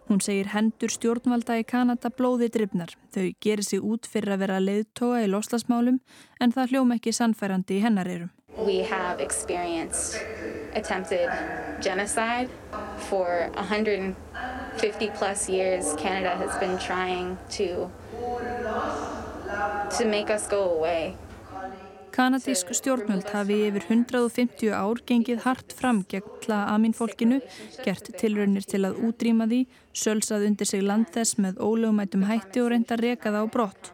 Hún 0.10 0.22
segir 0.22 0.52
hendur 0.54 0.94
stjórnvalda 0.94 1.60
í 1.60 1.66
Kanada 1.68 2.12
blóði 2.14 2.50
drifnar. 2.54 2.94
Þau 3.16 3.32
gerir 3.42 3.66
sig 3.66 3.84
út 3.84 4.08
fyrir 4.10 4.36
að 4.36 4.46
vera 4.46 4.62
leiðtoga 4.64 5.24
í 5.26 5.30
loslasmálum 5.32 6.00
en 6.40 6.56
það 6.56 6.76
hljóm 6.76 6.96
ekki 6.98 7.16
sannfærandi 7.16 7.80
í 7.80 7.84
hennar 7.86 8.10
erum. 8.10 8.32
We 8.58 8.80
have 8.88 9.20
experienced 9.20 10.16
attempted 10.74 11.30
genocide 11.82 12.50
for 13.10 13.50
150 13.56 15.10
plus 15.10 15.50
years. 15.50 15.94
Canada 15.98 16.36
has 16.38 16.56
been 16.60 16.78
trying 16.78 17.38
to, 17.58 17.92
to 19.98 20.06
make 20.06 20.30
us 20.30 20.48
go 20.48 20.72
away. 20.72 21.16
Kanadísk 22.16 22.70
stjórnvöld 22.72 23.28
hafi 23.28 23.56
yfir 23.68 23.84
150 23.90 24.70
ár 24.72 25.02
gengið 25.04 25.42
hart 25.44 25.74
fram 25.76 25.98
gegn 26.08 26.38
tla 26.46 26.62
aminfólkinu, 26.72 27.42
gert 27.84 28.08
tilraunir 28.22 28.64
til 28.64 28.86
að 28.88 29.02
útrýma 29.04 29.44
því, 29.52 29.60
sölsað 29.92 30.46
undir 30.48 30.70
sig 30.70 30.86
land 30.86 31.10
þess 31.12 31.36
með 31.44 31.60
ólögumætum 31.60 32.24
hætti 32.30 32.64
og 32.64 32.72
reynda 32.72 32.96
rekað 33.02 33.36
á 33.36 33.44
brott. 33.52 33.92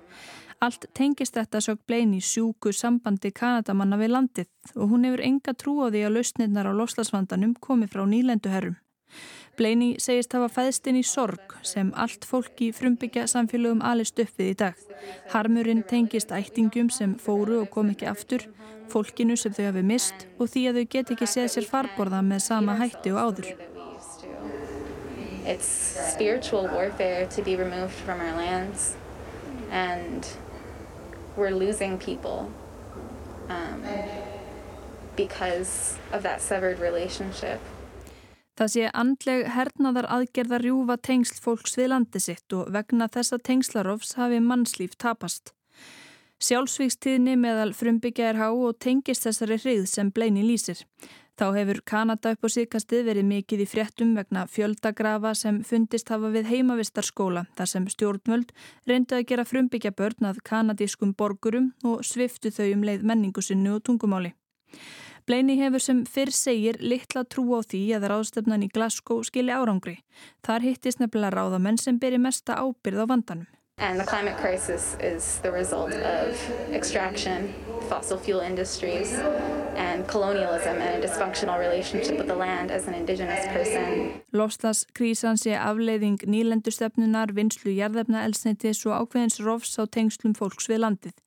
Allt 0.62 0.86
tengist 0.94 1.34
þetta 1.34 1.64
sög 1.66 1.82
blein 1.90 2.14
í 2.14 2.22
sjúku 2.22 2.70
sambandi 2.78 3.34
Kanadamanna 3.34 3.98
við 3.98 4.14
landið 4.14 4.76
og 4.76 4.94
hún 4.94 5.10
hefur 5.10 5.26
enga 5.26 5.58
trú 5.58 5.80
á 5.82 5.90
því 5.90 6.06
að 6.06 6.18
lausnirnar 6.20 6.70
á 6.70 6.74
loslasvandanum 6.78 7.58
komi 7.58 7.90
frá 7.90 8.06
nýlenduherrum. 8.06 8.78
Bleini 9.60 9.96
segist 10.00 10.32
hafa 10.36 10.48
fæðst 10.52 10.88
inn 10.88 11.00
í 11.00 11.04
sorg 11.06 11.56
sem 11.68 11.90
allt 12.00 12.24
fólk 12.28 12.62
í 12.64 12.70
frumbyggja 12.76 13.26
samfélögum 13.28 13.82
alist 13.84 14.20
upp 14.24 14.38
við 14.40 14.52
í 14.54 14.58
dag. 14.62 14.78
Harmurinn 15.34 15.84
tengist 15.88 16.32
ættingum 16.32 16.90
sem 16.94 17.18
fóru 17.20 17.60
og 17.62 17.70
kom 17.74 17.92
ekki 17.92 18.08
aftur, 18.10 18.46
fólkinu 18.92 19.36
sem 19.40 19.54
þau 19.56 19.66
hafi 19.68 19.84
mist 19.86 20.26
og 20.38 20.54
því 20.54 20.64
að 20.70 20.80
þau 20.80 20.88
get 20.96 21.12
ekki 21.16 21.28
séð 21.34 21.52
sér 21.56 21.68
farborða 21.68 22.22
með 22.26 22.46
sama 22.48 22.78
hætti 22.80 23.12
og 23.12 23.20
áður. 23.28 23.52
It's 25.44 25.68
spiritual 26.14 26.68
warfare 26.70 27.28
to 27.28 27.42
be 27.42 27.56
removed 27.56 27.94
from 28.06 28.22
our 28.22 28.38
lands 28.38 28.96
and 29.72 30.28
we're 31.36 31.52
losing 31.52 31.98
people 31.98 32.52
um, 33.50 33.84
because 35.16 35.98
of 36.14 36.24
that 36.24 36.42
severed 36.42 36.80
relationship. 36.80 37.60
Það 38.62 38.70
sé 38.70 38.90
andleg 38.94 39.48
hernaðar 39.50 40.06
aðgerðar 40.14 40.62
rjúfa 40.62 40.96
tengsl 41.02 41.40
fólks 41.42 41.74
við 41.80 41.88
landi 41.96 42.20
sitt 42.22 42.54
og 42.54 42.68
vegna 42.70 43.08
þessa 43.10 43.40
tengslarofs 43.42 44.12
hafi 44.20 44.38
mannslíf 44.38 44.94
tapast. 45.02 45.50
Sjálfsvíkstíðni 46.46 47.40
meðal 47.42 47.72
frumbyggja 47.74 48.28
er 48.30 48.38
há 48.38 48.52
og 48.52 48.78
tengist 48.78 49.26
þessari 49.26 49.58
hrigð 49.64 49.88
sem 49.90 50.12
bleini 50.14 50.46
lýsir. 50.46 50.84
Þá 51.42 51.46
hefur 51.56 51.82
Kanada 51.90 52.36
upp 52.36 52.46
á 52.46 52.50
síkastið 52.54 53.10
verið 53.10 53.30
mikið 53.32 53.66
í 53.66 53.70
fréttum 53.72 54.14
vegna 54.14 54.46
fjöldagrafa 54.46 55.34
sem 55.42 55.64
fundist 55.66 56.14
hafa 56.14 56.30
við 56.30 56.52
heimavistarskóla 56.54 57.48
þar 57.58 57.72
sem 57.74 57.88
stjórnvöld 57.90 58.54
reyndu 58.86 59.18
að 59.18 59.26
gera 59.32 59.48
frumbyggja 59.50 59.96
börn 59.98 60.30
að 60.30 60.44
kanadískum 60.46 61.16
borgurum 61.18 61.72
og 61.82 62.06
sviftu 62.06 62.54
þau 62.54 62.68
um 62.76 62.86
leið 62.86 63.10
menningusinnu 63.10 63.80
og 63.80 63.88
tungumáli. 63.90 64.36
Bleini 65.28 65.58
hefur 65.62 65.84
sem 65.84 66.04
fyrr 66.06 66.34
segir 66.34 66.82
litla 66.82 67.24
trú 67.24 67.46
á 67.54 67.62
því 67.62 67.82
að 67.98 68.10
ráðstöfnan 68.12 68.66
í 68.66 68.70
Glasgow 68.74 69.24
skilji 69.28 69.54
árangri. 69.54 69.98
Þar 70.46 70.68
hittist 70.68 71.02
nefnilega 71.02 71.38
ráðamenn 71.38 71.82
sem 71.82 72.00
byrji 72.02 72.22
mesta 72.22 72.58
ábyrð 72.58 73.04
á 73.04 73.06
vandanum. 73.14 73.50
And 73.82 74.00
the 74.00 74.06
climate 74.06 74.38
crisis 74.38 74.96
is 75.02 75.40
the 75.42 75.52
result 75.52 75.94
of 75.94 76.38
extraction, 76.72 77.54
fossil 77.90 78.18
fuel 78.18 78.42
industries, 78.42 79.12
and 79.76 80.08
colonialism 80.08 80.78
and 80.82 81.04
a 81.04 81.08
dysfunctional 81.08 81.58
relationship 81.58 82.18
with 82.18 82.28
the 82.28 82.36
land 82.36 82.70
as 82.70 82.88
an 82.88 82.94
indigenous 82.94 83.46
person. 83.48 84.22
Lofslaskrísan 84.34 85.40
sé 85.42 85.56
afleiðing 85.58 86.22
nýlendustefnunar, 86.30 87.34
vinslu 87.34 87.74
jarðefnaelsneitis 87.74 88.86
og 88.86 89.00
ákveðins 89.00 89.42
rofs 89.42 89.74
á 89.82 89.90
tengslum 89.90 90.38
fólks 90.38 90.70
við 90.70 90.84
landið. 90.86 91.18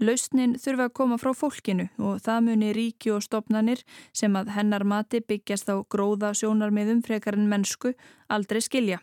Lausnin 0.00 0.56
þurfa 0.60 0.88
að 0.88 0.94
koma 0.98 1.18
frá 1.20 1.32
fólkinu 1.36 1.88
og 1.98 2.22
það 2.24 2.46
muni 2.50 2.72
ríki 2.76 3.12
og 3.14 3.24
stopnanir 3.24 3.82
sem 4.12 4.36
að 4.36 4.52
hennar 4.56 4.84
mati 4.84 5.20
byggjast 5.20 5.70
á 5.72 5.76
gróða 5.88 6.34
sjónarmiðum 6.36 7.02
frekar 7.06 7.38
en 7.38 7.48
mennsku 7.50 7.94
aldrei 8.28 8.60
skilja. 8.60 9.00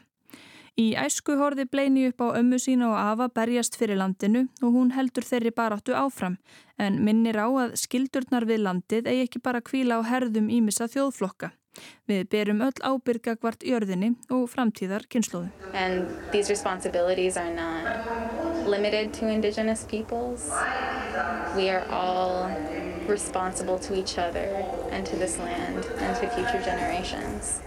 Í 0.73 0.95
æsku 0.97 1.35
horfi 1.37 1.67
Bleini 1.69 2.07
upp 2.09 2.21
á 2.25 2.33
ömmu 2.39 2.57
sína 2.57 2.87
og 2.89 2.97
afa 2.97 3.27
berjast 3.29 3.75
fyrir 3.77 3.99
landinu 3.99 4.47
og 4.65 4.71
hún 4.73 4.93
heldur 4.95 5.25
þeirri 5.27 5.51
baráttu 5.53 5.93
áfram 5.93 6.39
en 6.81 6.97
minnir 7.05 7.37
á 7.37 7.45
að 7.45 7.75
skildurnar 7.77 8.47
við 8.49 8.65
landið 8.65 9.09
eigi 9.11 9.27
ekki 9.27 9.43
bara 9.45 9.61
kvíla 9.61 10.01
á 10.01 10.09
herðum 10.09 10.49
ímissa 10.49 10.89
þjóðflokka. 10.89 11.51
Við 12.09 12.25
berum 12.33 12.65
öll 12.65 12.81
ábyrga 12.81 13.35
hvart 13.37 13.61
jörðinni 13.65 14.15
og 14.33 14.49
framtíðar 14.49 15.05
kynnslóðu. 15.09 15.49
Limited 18.65 19.13
to 19.15 19.27
indigenous 19.27 19.83
peoples. 19.83 20.49
We 21.55 21.69
are 21.69 21.85
all 21.89 22.49
responsible 23.07 23.77
to 23.79 23.95
each 23.95 24.17
other 24.17 24.65
and 24.91 25.05
to 25.05 25.15
this 25.15 25.37
land 25.37 25.85
and 25.99 26.15
to 26.17 26.29
future 26.29 26.61
generations. 26.61 27.61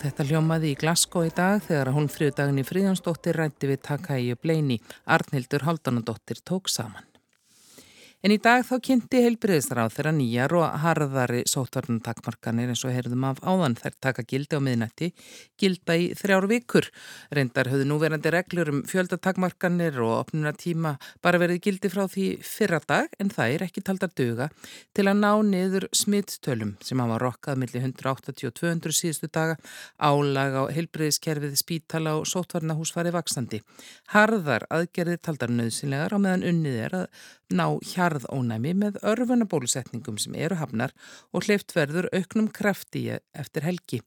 Þetta 0.00 0.24
hljómaði 0.24 0.70
í 0.72 0.76
Glasgow 0.80 1.26
í 1.28 1.32
dag 1.36 1.60
þegar 1.66 1.90
hún 1.92 2.08
friðdagin 2.08 2.62
í 2.62 2.64
fríðansdóttir 2.64 3.36
rætti 3.36 3.68
við 3.68 3.82
Takæju 3.84 4.38
Bleini, 4.40 4.80
Arnhildur 5.04 5.68
Haldanadóttir 5.68 6.40
tók 6.40 6.72
saman. 6.72 7.09
En 8.20 8.34
í 8.34 8.36
dag 8.36 8.66
þá 8.68 8.74
kynnti 8.84 9.22
heilbriðisráð 9.24 9.94
þeirra 9.94 10.10
nýjar 10.12 10.52
og 10.58 10.74
harðari 10.82 11.38
sótvarnantakmarkanir 11.48 12.68
eins 12.68 12.82
og 12.84 12.92
heyrðum 12.92 13.22
af 13.30 13.38
áðan 13.40 13.78
þær 13.78 13.94
taka 14.04 14.24
gildi 14.28 14.58
á 14.58 14.64
miðnætti, 14.66 15.08
gilda 15.56 15.96
í 15.96 16.10
þrjár 16.18 16.44
vikur. 16.50 16.90
Reyndar 17.32 17.70
höfðu 17.72 17.86
núverandi 17.88 18.32
reglur 18.34 18.72
um 18.74 18.82
fjöldatakmarkanir 18.90 19.96
og 20.04 20.12
opnuna 20.18 20.52
tíma 20.52 20.98
bara 21.24 21.40
verið 21.40 21.62
gildi 21.64 21.92
frá 21.94 22.02
því 22.12 22.26
fyrra 22.44 22.82
dag 22.84 23.16
en 23.24 23.32
það 23.32 23.54
er 23.54 23.66
ekki 23.70 23.84
taldar 23.88 24.12
döga 24.12 24.50
til 24.92 25.08
að 25.08 25.24
ná 25.24 25.32
niður 25.54 25.88
smittstölum 25.96 26.76
sem 26.84 27.00
hafa 27.00 27.18
rokkað 27.24 27.64
millir 27.64 27.88
180 27.88 28.52
og 28.52 28.56
200 28.60 29.00
síðustu 29.00 29.32
daga, 29.32 29.56
álag 29.96 30.60
á 30.60 30.62
heilbriðiskerfið 30.76 31.56
spítala 31.56 32.18
og 32.20 32.28
sótvarnahús 32.28 32.92
farið 32.92 33.16
vaksandi. 33.16 33.64
Harðar 34.12 34.68
aðgerðir 34.68 35.24
taldar 35.24 35.56
nöðsynlegar 35.56 36.12
á 36.12 36.18
meðan 36.20 36.48
unnið 36.52 36.80
er 36.84 37.00
að 37.00 37.28
ná 37.50 37.66
hjarðónæmi 38.10 38.72
með 38.78 38.98
örfunabólusetningum 39.06 40.18
sem 40.20 40.34
eru 40.38 40.58
hafnar 40.60 40.94
og 41.32 41.46
hleyft 41.46 41.74
verður 41.76 42.08
auknum 42.16 42.50
krafti 42.50 43.06
eftir 43.10 43.66
helgi. 43.66 44.00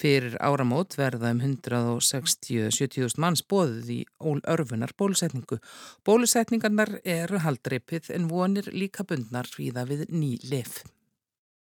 Fyrir 0.00 0.36
áramót 0.40 0.96
verða 0.98 1.32
um 1.34 1.42
160-70.000 1.44 3.20
manns 3.22 3.44
bóðið 3.44 3.92
í 3.92 4.00
örfunar 4.22 4.94
bólusetningu. 4.98 5.60
Bólusetningarnar 6.06 6.98
eru 7.04 7.42
haldreipið 7.44 8.10
en 8.16 8.28
vonir 8.32 8.72
líka 8.72 9.04
bundnar 9.04 9.48
fríða 9.50 9.86
við 9.88 10.08
ný 10.10 10.36
lif. 10.48 10.82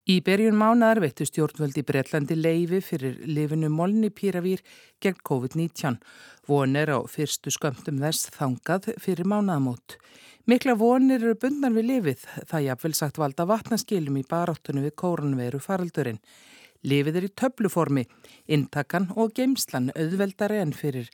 Í 0.04 0.18
berjun 0.20 0.58
mánaðar 0.60 0.98
veittu 1.00 1.24
stjórnvöldi 1.24 1.80
Breitlandi 1.88 2.36
leifi 2.36 2.82
fyrir 2.84 3.22
lifinu 3.24 3.70
Molnipíravír 3.72 4.60
gegn 5.00 5.22
COVID-19. 5.24 5.96
Vonir 6.44 6.92
á 6.92 7.00
fyrstu 7.08 7.48
skömmtum 7.48 8.02
þess 8.02 8.28
þangað 8.34 8.90
fyrir 9.00 9.24
mánaðamót. 9.24 9.96
Mikla 10.44 10.74
vonir 10.76 11.24
eru 11.24 11.38
bundnar 11.40 11.72
við 11.72 11.88
lifið, 11.88 12.26
það 12.50 12.66
jafnvel 12.66 12.92
sagt 12.98 13.22
valda 13.22 13.46
vatnaskilum 13.48 14.18
í 14.20 14.26
baráttunum 14.28 14.84
við 14.84 14.92
kórunveru 15.00 15.62
faraldurinn. 15.64 16.20
Lifið 16.84 17.16
er 17.16 17.24
í 17.24 17.32
töfluformi, 17.40 18.02
intakan 18.52 19.06
og 19.16 19.32
geimslan 19.38 19.88
auðveldari 19.96 20.58
en 20.60 20.74
fyrir 20.76 21.06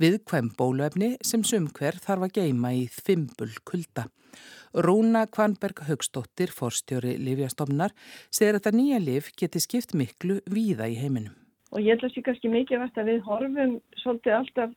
viðkvæm 0.00 0.54
bóluefni 0.56 1.16
sem 1.20 1.42
sumhver 1.44 1.98
þarf 2.00 2.24
að 2.24 2.38
geima 2.38 2.70
í 2.72 2.86
þimbul 2.88 3.50
kulda. 3.68 4.06
Rúna 4.72 5.26
Kvanberg 5.28 5.82
Högstóttir, 5.84 6.48
forstjóri 6.52 7.18
Livjastofnar, 7.20 7.92
segir 8.32 8.56
að 8.56 8.62
þetta 8.62 8.72
nýja 8.78 9.02
liv 9.04 9.28
geti 9.36 9.60
skipt 9.60 9.92
miklu 9.96 10.38
víða 10.48 10.88
í 10.88 10.96
heiminum. 10.96 11.36
Og 11.76 11.84
ég 11.84 11.92
held 11.92 12.06
að 12.06 12.08
það 12.08 12.14
sé 12.14 12.24
kannski 12.24 12.52
mikið 12.52 12.82
vart 12.84 13.00
að 13.00 13.10
við 13.12 13.22
horfum 13.28 13.78
svolítið 14.00 14.38
alltaf 14.38 14.76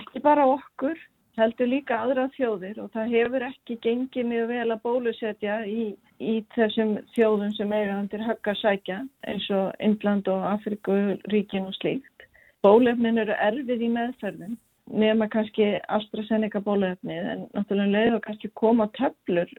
ekki 0.00 0.22
bara 0.24 0.50
okkur 0.50 0.98
heldur 1.38 1.68
líka 1.70 1.98
aðra 2.04 2.26
þjóðir 2.36 2.80
og 2.82 2.90
það 2.94 3.12
hefur 3.14 3.44
ekki 3.46 3.76
gengið 3.84 4.26
mjög 4.30 4.48
vel 4.50 4.66
að 4.74 4.82
bólusetja 4.86 5.58
í, 5.66 5.84
í 6.18 6.34
þessum 6.56 6.96
þjóðum 7.14 7.52
sem 7.56 7.72
eiga 7.72 7.98
handir 7.98 8.24
högg 8.26 8.50
að 8.52 8.60
sækja 8.62 8.98
eins 9.30 9.46
og 9.54 9.70
Indland 9.84 10.28
og 10.32 10.46
Afrikuríkin 10.54 11.68
og 11.68 11.76
slíkt. 11.78 12.26
Bólefnin 12.64 13.22
eru 13.22 13.36
erfið 13.38 13.86
í 13.86 13.92
meðferðin 13.94 14.58
nema 14.90 15.28
kannski 15.30 15.76
AstraZeneca 15.88 16.60
bólefnið 16.66 17.28
en 17.34 17.46
náttúrulega 17.54 17.94
leið 17.94 18.16
og 18.18 18.24
kannski 18.26 18.50
koma 18.58 18.88
töflur 18.98 19.52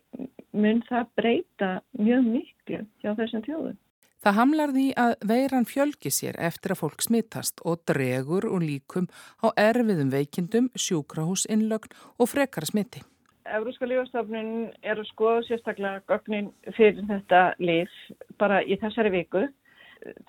mun 0.51 0.83
það 0.89 1.07
breyta 1.17 1.71
mjög 1.97 2.27
miklu 2.27 2.81
hjá 3.01 3.13
þessum 3.15 3.45
þjóðum. 3.47 3.77
Það 4.21 4.35
hamlar 4.37 4.71
því 4.75 4.83
að 5.01 5.11
veiran 5.25 5.65
fjölgi 5.65 6.11
sér 6.13 6.35
eftir 6.37 6.75
að 6.75 6.83
fólk 6.83 7.01
smittast 7.01 7.63
og 7.65 7.79
dregur 7.89 8.45
og 8.45 8.61
líkum 8.61 9.07
á 9.41 9.49
erfiðum 9.57 10.11
veikindum, 10.13 10.67
sjúkrahúsinnlögn 10.77 11.95
og 12.21 12.29
frekara 12.29 12.69
smitti. 12.69 13.01
Európska 13.49 13.89
lífastofnun 13.89 14.69
er 14.85 15.01
að 15.01 15.09
skoða 15.09 15.41
sérstaklega 15.47 16.03
gögnin 16.05 16.51
fyrir 16.77 17.01
þetta 17.09 17.41
lif 17.57 17.97
bara 18.37 18.61
í 18.61 18.77
þessari 18.77 19.15
viku. 19.17 19.47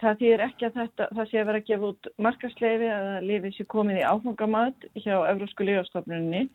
Það 0.00 0.18
þýðir 0.22 0.46
ekki 0.48 0.68
að 0.68 0.78
þetta, 0.80 1.12
það 1.12 1.28
sé 1.28 1.40
að 1.42 1.48
vera 1.50 1.60
að 1.60 1.68
gefa 1.68 1.90
út 1.92 2.12
markasleifi 2.26 2.92
að 2.96 3.12
lifið 3.28 3.56
sé 3.58 3.70
komið 3.76 4.00
í 4.00 4.08
áfangamat 4.08 4.92
hjá 5.04 5.14
Európsku 5.20 5.68
lífastofnunni. 5.68 6.46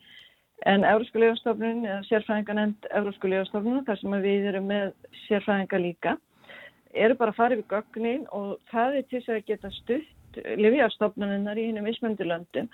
En 0.66 0.82
Európsku 0.82 1.22
lífastofnun, 1.22 1.86
sérfræðinganend 2.10 2.90
Európsku 2.90 3.30
lífastofnun, 3.30 3.84
þar 3.86 4.02
sem 4.02 4.22
við 4.26 4.50
erum 4.50 4.72
með 4.74 4.90
sérfræðinga 5.28 5.86
líka, 5.86 6.18
eru 6.94 7.16
bara 7.18 7.34
að 7.34 7.40
fara 7.40 7.56
yfir 7.56 7.68
gögnin 7.72 8.24
og 8.36 8.56
það 8.72 8.96
er 8.96 9.08
til 9.08 9.20
þess 9.20 9.34
að 9.34 9.44
geta 9.50 9.70
stutt 9.80 10.40
livjastofnuninnar 10.60 11.58
í 11.58 11.66
hennum 11.68 11.88
mismöndulöndum 11.88 12.68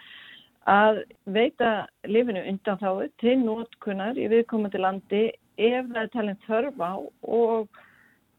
að 0.71 1.03
veita 1.29 1.87
lifinu 2.09 2.43
undan 2.49 2.81
þáu 2.81 3.09
til 3.21 3.37
nótkunnar 3.43 4.19
í 4.19 4.29
viðkomandi 4.33 4.81
landi 4.81 5.25
ef 5.57 5.91
það 5.91 6.03
er 6.03 6.13
talin 6.13 6.41
þörf 6.47 6.81
á 6.81 6.93
og 7.23 7.83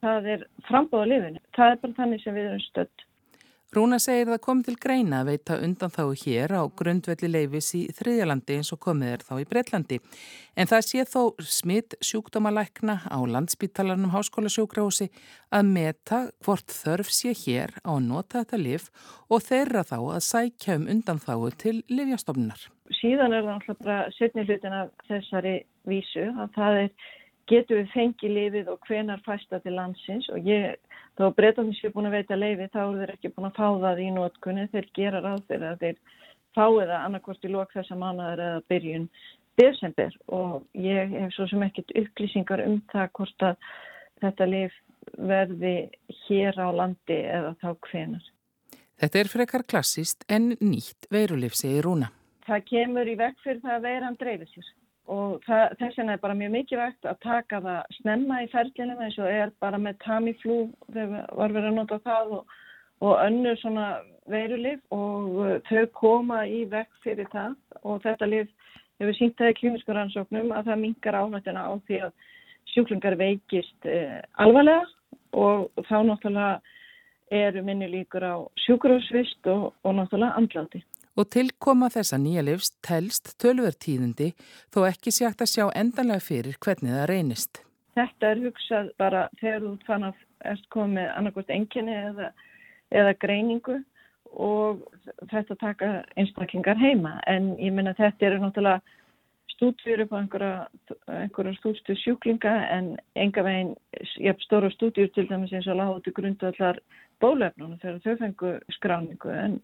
það 0.04 0.32
er 0.36 0.48
frambóða 0.68 1.10
lifinu. 1.12 1.44
Það 1.56 1.72
er 1.72 1.82
bara 1.84 1.98
þannig 2.00 2.24
sem 2.24 2.38
við 2.38 2.50
erum 2.50 2.64
stödd. 2.66 3.06
Rúna 3.76 3.98
segir 4.00 4.30
það 4.30 4.38
komið 4.46 4.68
til 4.70 4.74
greina 4.80 5.18
að 5.20 5.30
veita 5.34 5.56
undan 5.66 5.92
þá 5.92 6.04
hér 6.22 6.54
á 6.56 6.64
grundvelli 6.80 7.28
leifis 7.28 7.74
í 7.76 7.82
þriðjalandi 7.98 8.56
eins 8.56 8.70
og 8.72 8.80
komið 8.86 9.10
er 9.12 9.26
þá 9.28 9.34
í 9.42 9.48
Breitlandi. 9.50 9.98
En 10.56 10.70
það 10.72 10.86
sé 10.88 11.04
þó 11.12 11.44
smitt 11.44 11.98
sjúkdómalækna 12.00 12.96
á 13.04 13.20
landsbítalarnum 13.34 14.14
háskólasjókrahúsi 14.14 15.10
að 15.52 15.74
meta 15.74 16.22
hvort 16.48 16.72
þörf 16.72 17.12
sé 17.12 17.36
hér 17.42 17.76
á 17.84 17.98
að 17.98 18.08
nota 18.08 18.46
þetta 18.46 18.62
lif 18.64 18.88
og 19.28 19.44
þeirra 19.44 19.84
þá 19.92 19.98
að 20.00 20.24
sækja 20.30 20.80
um 20.80 20.88
undan 20.96 21.20
þá 21.20 21.36
til 21.66 21.76
livjastofnunar. 21.92 22.70
Síðan 23.02 23.36
er 23.36 23.44
það 23.44 23.54
alltaf 23.58 23.84
bara 23.84 24.00
setni 24.16 24.48
hlutin 24.48 24.80
af 24.80 24.96
þessari 25.10 25.58
vísu 25.84 26.30
að 26.32 26.56
það 26.56 26.82
er 26.86 26.92
getur 27.50 27.82
við 27.82 27.92
fengið 27.94 28.34
lifið 28.36 28.70
og 28.74 28.88
hvenar 28.88 29.22
fæsta 29.26 29.60
til 29.62 29.76
landsins 29.78 30.28
og 30.34 30.48
ég, 30.48 30.76
þá 31.16 31.26
breytanum 31.36 31.76
séu 31.78 31.94
búin 31.94 32.10
að 32.10 32.18
veita 32.20 32.38
leifi 32.38 32.68
þá 32.74 32.82
eru 32.84 33.00
þeir 33.02 33.14
ekki 33.16 33.32
búin 33.36 33.50
að 33.50 33.58
fá 33.58 33.68
það 33.86 34.04
í 34.04 34.12
nótkunni, 34.16 34.68
þeir 34.74 34.88
gera 34.98 35.24
ráð 35.24 35.42
fyrir 35.50 35.68
að 35.70 35.84
þeir 35.84 35.98
fáið 36.56 36.92
það 36.92 37.00
annarkvort 37.00 37.46
í 37.46 37.52
lók 37.52 37.76
þessa 37.76 37.98
mánuðar 38.00 38.44
eða 38.46 38.62
byrjun 38.72 39.10
desember 39.60 40.16
og 40.36 40.66
ég 40.76 41.16
hef 41.16 41.36
svo 41.36 41.48
sem 41.52 41.64
ekkert 41.64 41.96
upplýsingar 42.02 42.64
um 42.66 42.80
það 42.92 43.12
hvort 43.20 43.48
að 43.50 43.70
þetta 44.24 44.50
lif 44.52 44.80
verði 45.16 45.76
hér 46.26 46.60
á 46.60 46.68
landi 46.76 47.20
eða 47.24 47.54
þá 47.62 47.70
hvenar. 47.90 48.32
Þetta 49.00 49.20
er 49.20 49.30
frekar 49.32 49.66
klassist 49.68 50.24
en 50.32 50.54
nýtt 50.64 51.08
veirulif, 51.12 51.56
segir 51.60 51.84
Rúna. 51.84 52.12
Það 52.48 52.66
kemur 52.72 53.10
í 53.10 53.16
vekk 53.20 53.44
fyrir 53.44 53.62
það 53.64 53.78
að 53.78 53.88
veiran 53.90 54.18
dreifir 54.20 54.52
sér 54.52 54.72
og 55.12 55.42
það, 55.46 55.76
þess 55.80 55.98
vegna 56.00 56.16
er 56.16 56.22
bara 56.24 56.38
mjög 56.38 56.52
mikilvægt 56.56 57.06
að 57.06 57.18
taka 57.22 57.62
það 57.62 57.98
snemma 58.00 58.42
í 58.42 58.50
ferlinum 58.50 59.02
eins 59.06 59.18
og 59.22 59.30
er 59.30 59.52
bara 59.62 59.80
með 59.82 60.00
Tamiflu 60.06 60.60
þegar 60.94 61.28
var 61.38 61.54
verið 61.54 61.70
að 61.70 61.78
nota 61.78 62.00
það 62.06 62.36
og, 62.40 62.56
og 63.06 63.14
önnur 63.22 63.60
svona 63.62 63.88
veirulif 64.32 64.82
og 64.96 65.36
uh, 65.44 65.52
þau 65.70 65.86
koma 66.00 66.42
í 66.50 66.64
vekk 66.72 67.02
fyrir 67.06 67.30
það. 67.34 67.54
Og 67.84 68.02
þetta 68.06 68.30
lif 68.32 68.50
hefur 69.02 69.20
sínt 69.20 69.38
það 69.38 69.52
í 69.54 69.58
klímisku 69.60 69.94
rannsóknum 69.94 70.54
að 70.56 70.72
það 70.72 70.82
mingar 70.86 71.20
áhættina 71.22 71.68
á 71.70 71.74
því 71.86 72.02
að 72.08 72.16
sjúklingar 72.74 73.18
veikist 73.20 73.90
eh, 73.92 74.22
alvarlega. 74.42 74.88
Og 75.36 75.68
þá 75.86 75.98
náttúrulega 76.08 76.62
eru 77.36 77.62
minni 77.66 77.92
líkur 77.92 78.26
á 78.26 78.36
sjúkurásvist 78.66 79.50
og, 79.52 79.74
og 79.84 79.98
náttúrulega 80.00 80.40
andláti 80.40 80.82
og 81.16 81.30
tilkoma 81.32 81.90
þessa 81.94 82.20
nýja 82.22 82.44
livs 82.46 82.74
telst 82.86 83.36
tölvertíðindi 83.42 84.34
þó 84.74 84.86
ekki 84.90 85.14
sé 85.14 85.28
hægt 85.28 85.44
að 85.46 85.54
sjá 85.54 85.66
endanlega 85.74 86.24
fyrir 86.24 86.60
hvernig 86.60 86.96
það 86.96 87.10
reynist. 87.12 87.62
Þetta 87.96 88.32
er 88.32 88.42
hugsað 88.44 88.92
bara 89.00 89.28
þegar 89.40 89.62
þú 89.64 89.74
fann 89.88 90.10
að 90.10 90.24
erst 90.52 90.68
komið 90.76 91.12
annarkvæmt 91.16 91.54
enginni 91.56 91.96
eða, 91.96 92.32
eða 92.92 93.14
greiningu 93.22 93.80
og 94.36 94.84
þetta 95.32 95.56
taka 95.62 95.90
einstaklingar 96.20 96.80
heima 96.80 97.16
en 97.32 97.54
ég 97.56 97.72
minna 97.72 97.96
þetta 97.96 98.28
eru 98.28 98.42
náttúrulega 98.44 98.82
stúdjur 99.56 100.04
upp 100.04 100.12
á 100.12 100.18
einhverja, 100.20 100.56
einhverja 101.08 101.56
stúdstu 101.62 101.96
sjúklinga 102.02 102.54
en 102.76 102.90
enga 103.16 103.44
veginn, 103.46 103.72
ég 104.20 104.34
hef 104.34 104.44
stóra 104.44 104.68
stúdjur 104.74 105.14
til 105.16 105.30
dæmis 105.30 105.54
eins 105.56 105.70
og 105.72 105.80
lág 105.80 105.94
út 105.94 106.10
í 106.12 106.16
grundu 106.16 106.50
allar 106.50 106.82
bólefnunum 107.24 107.80
þegar 107.80 108.02
þau 108.04 108.18
fengu 108.24 108.54
skráningu 108.76 109.32
en 109.32 109.60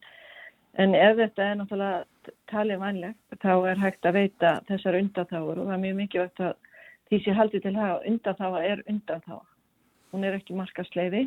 En 0.79 0.95
ef 0.95 1.17
þetta 1.19 1.45
er 1.45 1.57
náttúrulega 1.59 2.33
talið 2.51 2.79
vanlegt 2.79 3.39
þá 3.43 3.53
er 3.71 3.79
hægt 3.81 4.07
að 4.07 4.17
veita 4.19 4.51
þessar 4.69 4.97
undanþáur 5.01 5.59
og 5.59 5.65
það 5.67 5.75
er 5.75 5.81
mjög 5.85 5.97
mikilvægt 5.99 6.43
að 6.47 6.53
því 7.09 7.19
sé 7.23 7.35
haldið 7.35 7.65
til 7.65 7.73
það 7.75 7.89
að 7.91 8.05
undanþáa 8.11 8.61
er 8.69 8.83
undanþáa. 8.93 9.41
Hún 10.11 10.27
er 10.27 10.37
ekki 10.37 10.55
markasleiði 10.55 11.23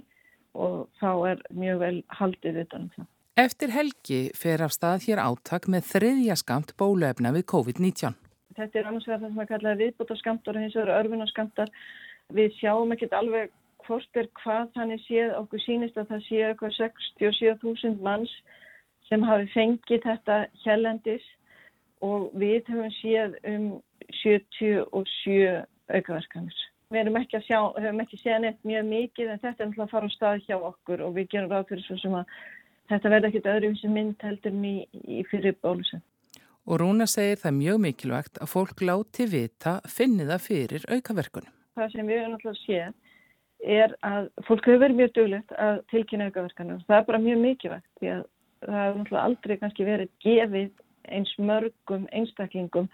og 0.55 0.77
þá 1.01 1.11
er 1.33 1.43
mjög 1.53 1.83
vel 1.83 1.99
haldið 2.21 2.63
utanum 2.65 2.93
það. 2.95 3.11
Eftir 3.45 3.73
helgi 3.75 4.21
fer 4.39 4.63
af 4.63 4.73
stað 4.73 5.09
hér 5.09 5.21
áttak 5.21 5.67
með 5.67 5.89
þriðja 5.91 6.37
skamt 6.39 6.73
bóluefna 6.79 7.35
við 7.35 7.49
COVID-19. 7.51 8.15
Þetta 8.55 8.79
er 8.79 8.89
annars 8.89 9.09
vegar 9.09 9.25
það 9.25 9.33
sem 9.33 9.43
að 9.43 9.51
kalla 9.51 9.77
viðbútaskamtar 9.81 10.57
og 10.57 10.63
hins 10.63 10.77
vegar 10.79 11.01
örfunaskamtar. 11.01 11.73
Við 12.33 12.55
sjáum 12.61 12.95
ekkert 12.95 13.17
alveg 13.19 13.51
hvort 13.85 14.21
er 14.21 14.29
hvað 14.41 14.71
þannig 14.77 15.03
séð 15.05 15.35
okkur 15.41 15.65
sínist 15.65 15.99
að 15.99 16.13
það 16.13 16.23
sé 16.29 16.45
eitthvað 16.47 16.77
67.000 16.79 17.99
manns 18.07 18.33
sem 19.15 19.25
hafi 19.29 19.51
fengið 19.55 20.05
þetta 20.09 20.39
hjælendis 20.65 21.25
og 22.05 22.33
við 22.39 22.67
höfum 22.73 22.95
séð 22.99 23.37
um 23.47 23.67
77 24.23 25.63
aukaverkanir. 25.95 26.63
Við 26.93 27.01
erum 27.01 27.19
ekki 27.21 27.39
að 27.39 27.47
sjá, 27.47 27.61
höfum 27.79 28.03
ekki 28.05 28.19
séð 28.21 28.43
neitt 28.43 28.67
mjög 28.67 28.91
mikið 28.91 29.31
en 29.31 29.43
þetta 29.45 29.55
er 29.55 29.71
náttúrulega 29.71 29.87
að 29.87 29.95
fara 29.95 30.11
á 30.11 30.15
stað 30.17 30.43
hjá 30.49 30.57
okkur 30.59 31.05
og 31.07 31.15
við 31.17 31.31
gerum 31.35 31.53
ráð 31.53 31.71
fyrir 31.71 31.87
svo 31.87 32.01
sem 32.03 32.19
að 32.19 32.35
þetta 32.91 33.15
verða 33.15 33.31
ekkit 33.31 33.49
öðrum 33.55 33.79
sem 33.81 33.95
mynd 33.95 34.27
heldur 34.27 34.59
í, 34.59 34.75
í 34.91 35.23
fyrir 35.31 35.57
bólusum. 35.63 36.03
Og 36.65 36.81
Rúna 36.81 37.07
segir 37.11 37.41
það 37.41 37.59
mjög 37.61 37.81
mikilvægt 37.85 38.39
að 38.41 38.51
fólk 38.51 38.85
láti 38.85 39.29
vita 39.31 39.79
finni 39.91 40.27
það 40.29 40.45
fyrir 40.49 40.87
aukaverkunum. 40.91 41.55
Það 41.79 41.91
sem 41.95 42.11
við 42.11 42.23
höfum 42.23 42.37
náttúrulega 42.37 42.65
séð 42.65 43.03
er 43.65 43.97
að 44.05 44.29
fólk 44.45 44.67
hefur 44.69 44.83
verið 44.83 44.99
mjög 45.01 45.13
duglegt 45.17 45.53
að 45.57 45.83
tilkynna 45.93 46.29
aukaverkanum. 46.29 46.81
Það 46.89 46.99
er 46.99 47.07
bara 47.09 47.25
mjög 47.25 47.45
mikilvægt 47.45 47.91
því 48.01 48.11
að 48.19 48.25
það 48.67 48.85
hefur 48.85 49.01
náttúrulega 49.01 49.25
aldrei 49.29 49.57
kannski 49.61 49.89
verið 49.89 50.15
gefið 50.25 50.71
eins 51.15 51.35
mörgum 51.39 52.07
einstaklingum 52.13 52.89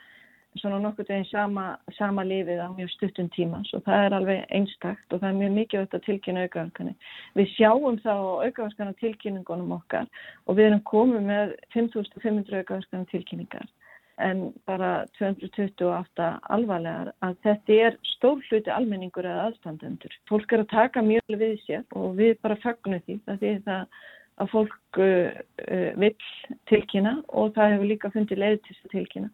svona 0.59 0.81
nokkur 0.83 1.07
veginn 1.07 1.29
sama, 1.31 1.65
sama 1.95 2.25
lífið 2.27 2.59
á 2.59 2.69
mjög 2.75 2.91
stuttum 2.97 3.29
tíma 3.37 3.61
og 3.63 3.85
það 3.87 4.07
er 4.07 4.17
alveg 4.17 4.41
einstakt 4.57 5.13
og 5.15 5.21
það 5.21 5.29
er 5.29 5.37
mjög 5.39 5.53
mikið 5.59 5.83
að 5.85 6.07
tilkynna 6.07 6.47
aukaverkani. 6.47 6.95
Við 7.39 7.53
sjáum 7.55 8.01
þá 8.03 8.15
aukaverkana 8.47 8.97
tilkynningunum 9.03 9.77
okkar 9.79 10.09
og 10.47 10.59
við 10.59 10.71
erum 10.71 10.83
komið 10.91 11.29
með 11.29 11.55
5500 11.77 12.65
aukaverkana 12.65 13.11
tilkynningar 13.13 13.69
en 14.21 14.51
bara 14.69 15.07
228 15.17 16.27
alvarlegar 16.53 17.13
að 17.25 17.37
þetta 17.47 17.79
er 17.87 17.99
stór 18.17 18.43
hluti 18.51 18.73
almenningur 18.75 19.25
eða 19.25 19.47
aðstandendur. 19.49 20.13
Fólk 20.29 20.53
er 20.53 20.65
að 20.65 20.73
taka 20.75 21.05
mjög 21.05 21.39
við 21.41 21.55
sér 21.65 21.87
og 21.97 22.19
við 22.19 22.35
bara 22.43 22.59
fagnum 22.65 23.01
því 23.07 23.21
það 23.25 23.45
því 23.45 23.55
það 23.69 24.03
að 24.41 24.53
fólk 24.55 25.01
uh, 25.01 25.33
uh, 25.67 25.91
vill 26.01 26.15
tilkynna 26.71 27.17
og 27.29 27.55
það 27.57 27.75
hefur 27.75 27.91
líka 27.91 28.13
fundið 28.15 28.43
leið 28.45 28.61
til 28.61 28.77
þess 28.77 28.87
að 28.87 28.95
tilkynna. 28.97 29.33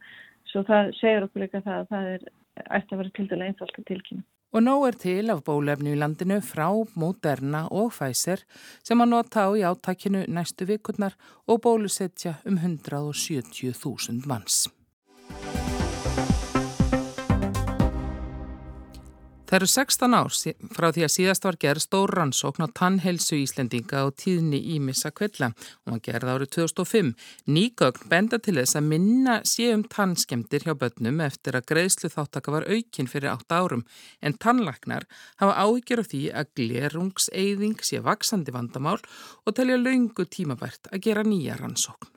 Svo 0.51 0.63
það 0.67 0.95
segir 1.01 1.27
okkur 1.27 1.45
líka 1.45 1.63
það 1.65 1.83
að 1.83 1.93
það 1.93 2.11
er 2.15 2.27
ætti 2.65 2.95
að 2.95 3.03
vera 3.03 3.15
til 3.17 3.29
dæla 3.31 3.51
einfalt 3.51 3.79
að 3.79 3.89
tilkynna. 3.91 4.27
Og 4.55 4.63
nóg 4.63 4.87
er 4.87 4.97
til 4.97 5.33
af 5.35 5.43
bólefni 5.45 5.93
í 5.93 5.99
landinu 6.01 6.39
frá 6.41 6.69
Moderna 6.97 7.67
og 7.69 7.91
Pfizer 7.93 8.45
sem 8.87 9.03
að 9.03 9.13
nota 9.13 9.45
á 9.45 9.51
í 9.53 9.67
áttakinu 9.69 10.25
næstu 10.33 10.69
vikurnar 10.71 11.19
og 11.51 11.61
bólusetja 11.67 12.39
um 12.49 12.57
170.000 12.63 14.25
manns. 14.31 14.65
Það 19.47 19.57
eru 19.61 19.67
16 19.71 20.15
ár 20.19 20.33
frá 20.75 20.89
því 20.91 21.03
að 21.07 21.13
síðast 21.15 21.45
var 21.47 21.57
gerð 21.63 21.83
stór 21.85 22.11
rannsókn 22.19 22.65
á 22.67 22.69
tannhelsu 22.75 23.37
Íslendinga 23.39 24.01
og 24.09 24.17
tíðni 24.19 24.59
ímissa 24.75 25.13
kvilla 25.15 25.53
og 25.87 25.93
hann 25.93 26.01
gerði 26.03 26.33
árið 26.35 26.49
2005. 26.57 27.13
Nýgögn 27.55 28.09
benda 28.11 28.41
til 28.43 28.57
þess 28.59 28.75
að 28.81 28.89
minna 28.91 29.37
sé 29.47 29.69
um 29.71 29.85
tannskemdir 29.87 30.67
hjá 30.67 30.75
börnum 30.75 31.23
eftir 31.23 31.55
að 31.55 31.69
greiðslu 31.71 32.11
þáttaka 32.11 32.55
var 32.57 32.67
aukinn 32.67 33.11
fyrir 33.13 33.31
8 33.37 33.61
árum 33.61 33.85
en 34.19 34.35
tannlagnar 34.35 35.07
hafa 35.39 35.55
áhyggjur 35.63 36.03
af 36.03 36.11
því 36.11 36.23
að 36.35 36.51
glerungseyðing 36.59 37.85
sé 37.87 38.01
vaksandi 38.03 38.55
vandamál 38.57 38.99
og 38.99 39.55
telja 39.55 39.79
laungu 39.79 40.27
tímabært 40.27 40.91
að 40.91 41.05
gera 41.07 41.23
nýja 41.23 41.55
rannsókn. 41.61 42.11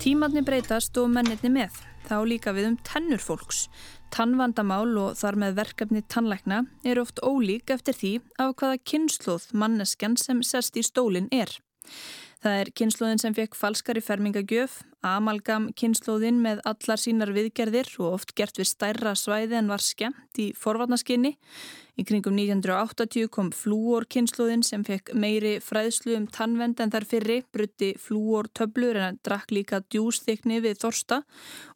Tímatni 0.00 0.40
breytast 0.46 0.96
og 1.02 1.12
mennirni 1.12 1.52
með 1.52 1.76
þá 2.08 2.16
líka 2.26 2.54
við 2.56 2.70
um 2.70 2.76
tennur 2.86 3.22
fólks. 3.22 3.66
Tannvandamál 4.14 4.94
og 5.02 5.16
þar 5.18 5.38
með 5.42 5.56
verkefni 5.60 6.02
tannlækna 6.06 6.62
eru 6.86 7.02
oft 7.02 7.22
ólík 7.26 7.72
eftir 7.74 7.96
því 7.98 8.12
af 8.42 8.54
hvaða 8.60 8.82
kynnslóð 8.86 9.48
manneskjan 9.52 10.16
sem 10.20 10.42
sest 10.46 10.78
í 10.78 10.84
stólinn 10.86 11.28
er. 11.34 11.50
Það 12.44 12.58
er 12.60 12.68
kynnslóðin 12.76 13.20
sem 13.22 13.34
fekk 13.34 13.56
falskari 13.56 14.02
fermingagjöf, 14.04 14.82
amalgam 15.06 15.70
kynnslóðin 15.78 16.42
með 16.44 16.60
allar 16.68 17.00
sínar 17.00 17.32
viðgerðir 17.32 17.88
og 18.04 18.18
oft 18.18 18.34
gert 18.36 18.60
við 18.60 18.68
stærra 18.68 19.14
svæði 19.16 19.56
en 19.56 19.70
var 19.72 19.80
skemmt 19.80 20.40
í 20.42 20.50
forvarnaskinni. 20.58 21.32
Í 21.96 22.04
kringum 22.04 22.36
1980 22.36 23.30
kom 23.32 23.48
flúor 23.56 24.04
kynnslóðin 24.12 24.66
sem 24.68 24.84
fekk 24.84 25.14
meiri 25.16 25.54
fræðslu 25.64 26.18
um 26.18 26.28
tannvend 26.28 26.82
en 26.84 26.92
þar 26.92 27.08
fyrri, 27.08 27.38
brutti 27.56 27.94
flúor 27.96 28.50
töblur 28.52 29.00
en 29.00 29.16
drakk 29.24 29.56
líka 29.56 29.80
djúsþykni 29.88 30.60
við 30.60 30.82
þorsta 30.84 31.22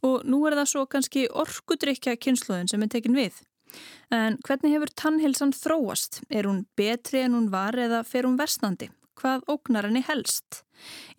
og 0.04 0.28
nú 0.28 0.44
er 0.44 0.60
það 0.60 0.72
svo 0.74 0.84
kannski 0.92 1.24
orkudrykja 1.32 2.18
kynnslóðin 2.20 2.68
sem 2.68 2.84
er 2.84 2.92
tekin 2.92 3.16
við. 3.16 3.40
En 4.12 4.36
hvernig 4.44 4.76
hefur 4.76 4.92
tannhilsan 4.92 5.56
þróast? 5.56 6.20
Er 6.28 6.50
hún 6.50 6.66
betri 6.76 7.24
en 7.24 7.38
hún 7.38 7.48
var 7.48 7.78
eða 7.80 8.04
fer 8.04 8.28
hún 8.28 8.36
versnandi? 8.36 8.90
Hvað 9.20 9.46
ógnar 9.52 9.88
henni 9.88 10.02
helst. 10.06 10.62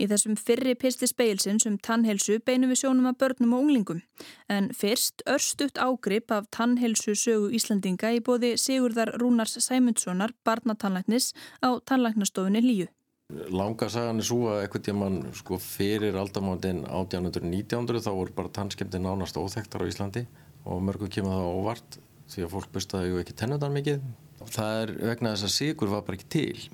Í 0.02 0.08
þessum 0.10 0.38
fyrri 0.40 0.74
pisti 0.80 1.08
speilsins 1.10 1.68
um 1.70 1.78
tannhelsu 1.78 2.40
beinum 2.46 2.72
við 2.74 2.82
sjónum 2.84 3.10
að 3.12 3.20
börnum 3.24 3.56
og 3.56 3.66
unglingum. 3.66 4.02
En 4.50 4.72
fyrst 4.78 5.22
örstuðt 5.30 5.82
ágrip 5.82 6.34
af 6.34 6.50
tannhelsu 6.56 7.16
sögu 7.18 7.52
Íslandinga 7.58 8.14
í 8.18 8.24
bóði 8.26 8.56
Sigurðar 8.62 9.14
Rúnars 9.22 9.58
Sæmundssonar, 9.62 10.34
barnatannlæknis 10.46 11.32
á 11.62 11.78
tannlæknastofunni 11.86 12.64
Líu. 12.66 12.90
Langa 13.32 13.88
sagan 13.88 14.20
er 14.20 14.28
svo 14.28 14.50
að 14.52 14.66
ekkert 14.66 14.90
ég 14.92 14.98
mann 14.98 15.22
sko 15.38 15.56
fyrir 15.62 16.18
aldamándin 16.20 16.82
1800-1900 16.84 18.04
þá 18.04 18.12
voru 18.12 18.36
bara 18.36 18.52
tannskemdi 18.58 19.00
nánast 19.00 19.40
óþektar 19.40 19.86
á 19.86 19.88
Íslandi 19.88 20.26
og 20.68 20.82
mörgum 20.84 21.12
kemur 21.12 21.38
það 21.38 21.54
óvart 21.62 22.00
því 22.32 22.44
að 22.44 22.52
fólk 22.52 22.74
bustaði 22.76 23.16
ekki 23.22 23.38
tennundan 23.40 23.76
mikið. 23.76 24.04
Það 24.52 24.78
er 24.82 24.94
vegna 25.14 25.32
þess 25.36 25.48
að 25.48 25.56
sigur 25.56 25.92
var 25.94 26.04
bara 26.04 26.20
ekki 26.20 26.32
til 26.34 26.68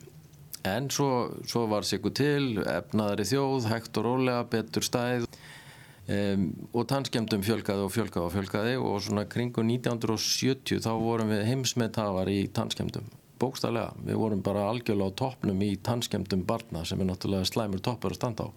En 0.68 0.90
svo, 0.94 1.10
svo 1.48 1.66
var 1.72 1.86
Sigur 1.88 2.14
til, 2.16 2.58
efnaðari 2.62 3.26
þjóð, 3.28 3.68
hægt 3.72 4.00
og 4.00 4.08
rólega, 4.08 4.44
betur 4.52 4.86
stæð 4.86 5.28
um, 5.28 6.48
og 6.74 6.88
tannskemdum 6.92 7.44
fjölgaði 7.46 7.86
og 7.86 7.94
fjölgaði 7.94 8.26
og 8.26 8.34
fjölgaði 8.36 8.76
og 8.82 9.00
svona 9.06 9.26
kringu 9.30 9.64
1970 9.66 10.84
þá 10.86 10.92
vorum 11.02 11.34
við 11.34 11.46
heimsmeðtafar 11.50 12.32
í 12.32 12.40
tannskemdum. 12.56 13.10
Bókstallega, 13.38 13.94
við 14.08 14.18
vorum 14.18 14.42
bara 14.46 14.66
algjörlega 14.72 15.14
á 15.14 15.20
toppnum 15.22 15.60
í 15.62 15.76
tannskemdum 15.86 16.46
barna 16.48 16.82
sem 16.88 17.02
er 17.04 17.12
náttúrulega 17.12 17.50
slæmur 17.52 17.84
toppur 17.86 18.16
að 18.16 18.22
standa 18.22 18.50
á. 18.50 18.52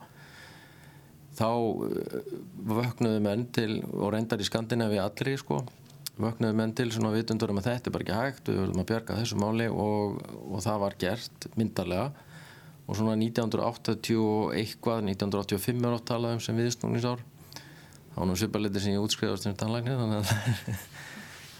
Þá 1.40 1.50
uh, 1.50 2.32
vöknuðu 2.70 3.20
menn 3.24 3.44
til, 3.54 3.82
og 3.92 4.14
reyndar 4.14 4.40
í 4.40 4.48
Skandinavi 4.48 4.98
allri 5.02 5.36
sko, 5.40 5.62
vöknuðu 6.20 6.56
menn 6.58 6.74
til 6.76 6.88
svona 6.92 7.12
vitundur 7.14 7.52
um 7.52 7.60
að 7.60 7.68
þetta 7.70 7.90
er 7.90 7.94
bara 7.94 8.06
ekki 8.06 8.18
hægt 8.18 8.50
við 8.50 8.60
verðum 8.62 8.82
að 8.82 8.90
bjarga 8.90 9.18
þessu 9.20 9.38
máli 9.40 9.68
og, 9.70 10.18
og 10.50 10.64
það 10.64 10.82
var 10.84 10.98
gert 11.04 11.48
myndarlega. 11.60 12.26
Og 12.90 12.98
svona 12.98 13.14
1980 13.20 14.58
eitthvað 14.58 15.04
1985 15.12 15.86
er 15.86 15.96
átt 15.96 16.08
talað 16.10 16.36
um 16.36 16.42
sem 16.42 16.58
viðsnúningsár. 16.58 17.22
Þá 18.10 18.18
var 18.18 18.28
nú 18.28 18.36
svipalitir 18.38 18.82
sem 18.82 18.96
ég 18.96 19.04
útskriðast 19.04 19.46
sem 19.46 19.54
tannlæknir 19.56 20.00
þannig 20.00 20.22
að 20.24 20.30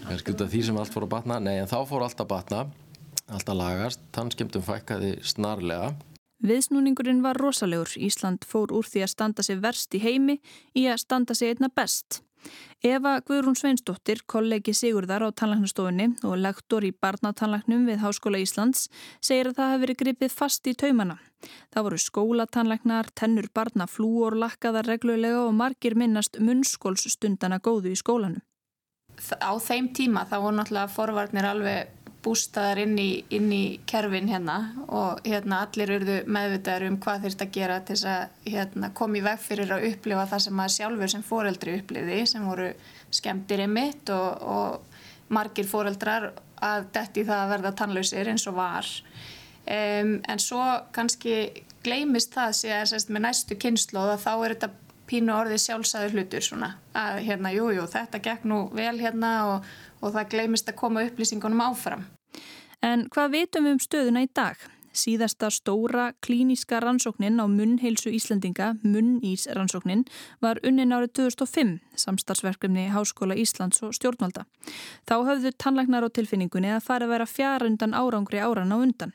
það 0.01 0.15
er 0.17 0.23
skjútað 0.25 0.55
því 0.55 0.63
sem 0.67 0.81
allt 0.83 0.95
fór 0.97 1.07
að 1.07 1.13
batna. 1.15 1.39
Nei 1.39 1.57
en 1.61 1.71
þá 1.71 1.79
fór 1.87 2.07
allt 2.09 2.25
að 2.25 2.33
batna 2.35 2.65
allt 3.31 3.51
að 3.51 3.61
lagast, 3.61 4.03
tannskemtum 4.15 4.65
fækkaði 4.65 5.19
snarlega. 5.27 5.95
Viðsnúningurinn 6.41 7.21
var 7.25 7.39
rosalegur. 7.39 7.93
Ísland 8.01 8.47
fór 8.49 8.73
úr 8.73 8.89
því 8.89 9.05
að 9.05 9.13
standa 9.13 9.45
sig 9.45 9.61
verst 9.61 9.95
í 9.97 10.01
heimi 10.03 10.39
í 10.75 10.87
að 10.89 11.03
standa 11.05 11.37
sig 11.37 11.53
einna 11.53 11.69
best. 11.69 12.23
Eva 12.81 13.19
Guðrún 13.21 13.57
Sveinsdóttir, 13.59 14.23
kollegi 14.27 14.73
Sigurðar 14.73 15.27
á 15.27 15.29
tannlæknastofunni 15.37 16.07
og 16.25 16.39
lektor 16.41 16.87
í 16.87 16.93
barnatannlæknum 16.97 17.85
við 17.91 18.01
Háskóla 18.01 18.41
Íslands, 18.41 18.87
segir 19.21 19.51
að 19.51 19.59
það 19.59 19.73
hafi 19.73 19.83
verið 19.85 20.01
gripið 20.03 20.37
fast 20.37 20.71
í 20.71 20.75
taumana. 20.75 21.19
Það 21.75 21.87
voru 21.89 22.01
skólatannlæknar, 22.01 23.13
tennur 23.13 23.51
barna 23.53 23.87
flúor 23.87 24.39
lakkaðar 24.41 24.89
reglulega 24.89 25.45
og 25.45 25.53
margir 25.61 25.97
minnast 25.97 26.41
munnskólsstundana 26.41 27.61
góðu 27.61 27.93
í 27.93 28.01
skólanum. 28.01 28.41
Á 29.21 29.53
þeim 29.61 29.91
tíma 29.93 30.25
þá 30.25 30.37
voru 30.41 30.57
náttúrulega 30.57 30.95
forvarnir 30.95 31.49
alveg 31.51 32.00
bústaðar 32.25 32.83
inn 32.83 32.99
í, 33.01 33.09
inn 33.33 33.49
í 33.53 33.65
kerfin 33.89 34.29
hérna 34.29 34.57
og 34.89 35.23
hérna 35.25 35.63
allir 35.65 35.95
urðu 35.97 36.19
meðvitaður 36.29 36.87
um 36.91 36.99
hvað 37.01 37.25
þurft 37.27 37.45
að 37.47 37.55
gera 37.55 37.79
til 37.81 37.97
þess 37.97 38.11
að 38.13 38.53
hérna, 38.55 38.91
komi 38.97 39.23
veg 39.25 39.41
fyrir 39.41 39.73
að 39.73 39.87
upplifa 39.91 40.27
það 40.33 40.45
sem 40.45 40.57
maður 40.59 40.77
sjálfur 40.77 41.13
sem 41.15 41.25
foreldri 41.27 41.77
uppliði 41.81 42.21
sem 42.29 42.47
voru 42.49 42.69
skemmtir 43.21 43.65
í 43.65 43.71
mitt 43.71 44.13
og, 44.13 44.45
og 44.45 45.33
margir 45.33 45.69
foreldrar 45.71 46.31
að 46.61 46.91
detti 46.93 47.25
það 47.25 47.45
að 47.45 47.53
verða 47.55 47.75
tannlausir 47.79 48.29
eins 48.29 48.47
og 48.51 48.59
var. 48.59 48.93
Um, 49.71 50.15
en 50.29 50.41
svo 50.43 50.61
kannski 50.93 51.65
gleimist 51.85 52.35
það 52.37 52.57
sér 52.59 52.95
með 53.09 53.27
næstu 53.29 53.57
kynslu 53.61 54.03
og 54.03 54.21
þá 54.21 54.33
er 54.35 54.55
þetta 54.57 54.73
pínu 55.11 55.35
orðið 55.35 55.63
sjálfsæður 55.65 56.17
hlutur 56.17 56.45
svona 56.45 56.75
að 56.97 57.23
hérna 57.27 57.53
jújú 57.55 57.81
jú, 57.81 57.87
þetta 57.91 58.21
gekk 58.23 58.45
nú 58.47 58.61
vel 58.77 58.95
hérna 59.01 59.31
og 59.55 59.71
og 60.01 60.15
það 60.17 60.29
gleymist 60.35 60.69
að 60.69 60.79
koma 60.81 61.07
upplýsingunum 61.09 61.65
áfram. 61.65 62.05
En 62.83 63.09
hvað 63.13 63.35
vitum 63.37 63.67
við 63.67 63.77
um 63.77 63.83
stöðuna 63.85 64.25
í 64.25 64.31
dag? 64.35 64.61
Síðasta 64.91 65.53
stóra 65.55 66.09
klíniska 66.25 66.81
rannsóknin 66.83 67.39
á 67.39 67.47
munnheilsu 67.47 68.11
Íslandinga, 68.11 68.73
Munnís 68.83 69.47
rannsóknin, 69.47 70.03
var 70.43 70.59
unnin 70.67 70.91
árið 70.91 71.13
2005, 71.31 71.77
samstarfsverkefni 71.95 72.89
Háskóla 72.91 73.39
Íslands 73.39 73.85
og 73.87 73.95
stjórnvalda. 73.95 74.49
Þá 75.07 75.17
höfðu 75.31 75.55
tannlæknar 75.55 76.07
á 76.07 76.11
tilfinningunni 76.11 76.75
að 76.75 76.87
fara 76.89 77.07
að 77.07 77.15
vera 77.15 77.31
fjarundan 77.31 77.95
árangri 77.95 78.43
áran 78.43 78.75
á 78.75 78.77
undan. 78.83 79.15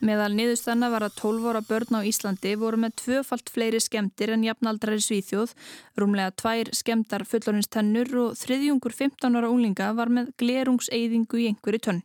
Meðal 0.00 0.30
niðurstanna 0.32 0.88
var 0.88 1.04
að 1.04 1.16
12 1.20 1.48
ára 1.50 1.60
börn 1.68 1.98
á 1.98 2.08
Íslandi 2.08 2.54
voru 2.56 2.78
með 2.80 2.94
tvöfalt 3.02 3.50
fleiri 3.52 3.80
skemdir 3.84 4.32
en 4.32 4.46
jafnaldrar 4.46 4.96
í 4.96 5.02
Svíþjóð, 5.04 5.52
rúmlega 6.00 6.32
tvær 6.40 6.70
skemdar 6.78 7.26
fullorins-tennur 7.28 8.14
og 8.22 8.38
þriðjungur 8.40 8.96
15 8.96 9.36
ára 9.36 9.50
unglinga 9.52 9.90
var 9.98 10.08
með 10.08 10.32
glerungseyðingu 10.40 11.42
í 11.42 11.50
einhverju 11.50 11.84
tönn. 11.84 12.00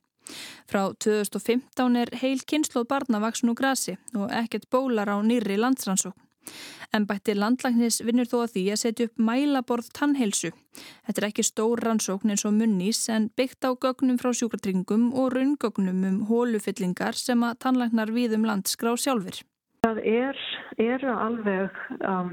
Frá 0.68 0.90
2015 1.06 2.02
er 2.02 2.12
heil 2.20 2.44
kynsloð 2.44 2.90
barna 2.92 3.24
vaksin 3.24 3.54
úr 3.54 3.60
grasi 3.62 3.96
og 4.18 4.28
ekkert 4.44 4.68
bólar 4.74 5.16
á 5.16 5.18
nýri 5.24 5.56
landsrannsókn. 5.56 6.25
Embætti 6.96 7.34
landlæknis 7.36 8.02
vinnur 8.06 8.30
þó 8.30 8.38
að 8.44 8.54
því 8.56 8.64
að 8.72 8.82
setja 8.82 9.08
upp 9.10 9.24
mælaborð 9.28 9.90
tannheilsu. 9.98 10.52
Þetta 11.08 11.22
er 11.22 11.28
ekki 11.30 11.46
stór 11.48 11.82
rannsókn 11.84 12.34
eins 12.34 12.46
og 12.48 12.56
munnís 12.56 13.02
en 13.12 13.28
byggt 13.38 13.68
á 13.68 13.72
gögnum 13.74 14.20
frá 14.22 14.32
sjúkartryngum 14.32 15.10
og 15.14 15.34
raungögnum 15.36 16.06
um 16.10 16.22
hólufyllingar 16.30 17.18
sem 17.20 17.44
að 17.44 17.60
tannlæknar 17.66 18.14
við 18.16 18.38
um 18.38 18.48
landskrá 18.48 18.96
sjálfur. 18.96 19.42
Það 19.86 20.00
er, 20.10 20.40
eru 20.82 21.12
alveg 21.14 21.84
um, 22.00 22.32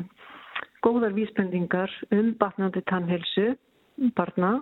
góðar 0.86 1.16
vísbendingar 1.16 1.90
um 2.14 2.32
batnandi 2.40 2.84
tannheilsu 2.90 3.52
barna 4.16 4.60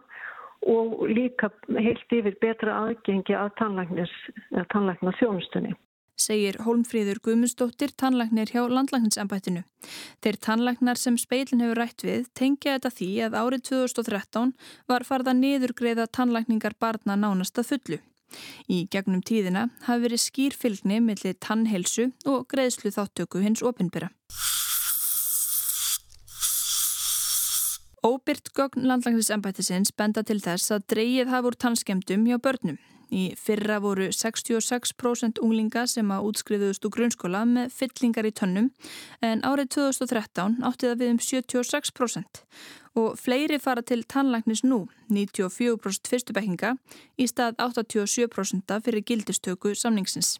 og 0.68 1.06
líka 1.08 1.48
heilt 1.72 2.12
yfir 2.12 2.36
betra 2.42 2.74
aðgengi 2.84 3.36
að 3.36 3.54
tannlækna 3.60 5.14
þjónustunni 5.20 5.76
segir 6.20 6.58
Hólmfríður 6.64 7.18
Guðmundsdóttir 7.24 7.94
tannlagnir 7.96 8.52
hjá 8.52 8.62
landlagninsambættinu. 8.68 9.64
Þeir 10.22 10.38
tannlagnar 10.46 11.00
sem 11.00 11.16
speilin 11.18 11.64
hefur 11.64 11.80
rætt 11.80 12.04
við 12.06 12.28
tengja 12.36 12.76
þetta 12.76 12.92
því 12.98 13.10
að 13.26 13.38
árið 13.40 13.64
2013 13.70 14.54
var 14.92 15.06
farða 15.08 15.34
niðurgreiða 15.40 16.06
tannlagningar 16.12 16.76
barna 16.78 17.16
nánasta 17.16 17.64
fullu. 17.66 17.98
Í 18.70 18.84
gegnum 18.92 19.24
tíðina 19.26 19.66
hafi 19.88 20.06
verið 20.06 20.24
skýrfylgni 20.24 21.00
millir 21.02 21.38
tannhelsu 21.42 22.10
og 22.30 22.46
greiðslu 22.52 22.92
þáttöku 22.94 23.42
hins 23.42 23.64
opinbyrra. 23.66 24.12
Óbyrt 28.00 28.54
gögn 28.56 28.86
landlagnisembættisins 28.88 29.92
benda 29.92 30.22
til 30.24 30.38
þess 30.40 30.72
að 30.72 30.86
dreyið 30.94 31.34
hafa 31.34 31.50
úr 31.50 31.56
tannskemdum 31.60 32.24
hjá 32.30 32.38
börnum. 32.40 32.78
Í 33.10 33.22
fyrra 33.34 33.80
voru 33.82 34.06
66% 34.14 35.40
unglinga 35.42 35.82
sem 35.90 36.10
að 36.14 36.28
útskriðuðust 36.30 36.84
úr 36.86 36.94
grunnskóla 36.94 37.42
með 37.48 37.72
fyllingar 37.74 38.28
í 38.28 38.34
tönnum 38.34 38.68
en 39.26 39.42
árið 39.42 39.72
2013 39.76 40.60
átti 40.66 40.90
það 40.90 41.00
við 41.02 41.12
um 41.14 41.22
76% 41.26 42.42
og 43.00 43.18
fleiri 43.18 43.58
fara 43.62 43.82
til 43.86 44.02
tannlæknis 44.02 44.62
nú, 44.66 44.84
94% 45.10 46.10
fyrstubekkinga 46.10 46.74
í 47.18 47.26
stað 47.30 47.58
87% 47.62 48.78
fyrir 48.84 49.06
gildistöku 49.06 49.74
samningsins. 49.78 50.38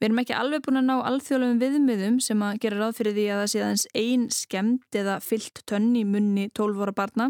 Við 0.00 0.08
erum 0.08 0.20
ekki 0.20 0.34
alveg 0.36 0.64
búin 0.64 0.80
að 0.80 0.88
ná 0.88 0.96
alþjóðlegum 1.08 1.60
viðmiðum 1.62 2.16
sem 2.20 2.40
að 2.44 2.58
gera 2.64 2.80
ráð 2.80 2.96
fyrir 2.98 3.14
því 3.16 3.26
að 3.30 3.38
það 3.40 3.50
sé 3.52 3.60
aðeins 3.62 3.84
ein 4.00 4.24
skemmt 4.34 4.98
eða 5.00 5.20
fyllt 5.24 5.62
tönn 5.70 5.94
í 5.96 6.02
munni 6.04 6.48
12 6.52 6.82
ára 6.84 6.96
barna. 6.98 7.28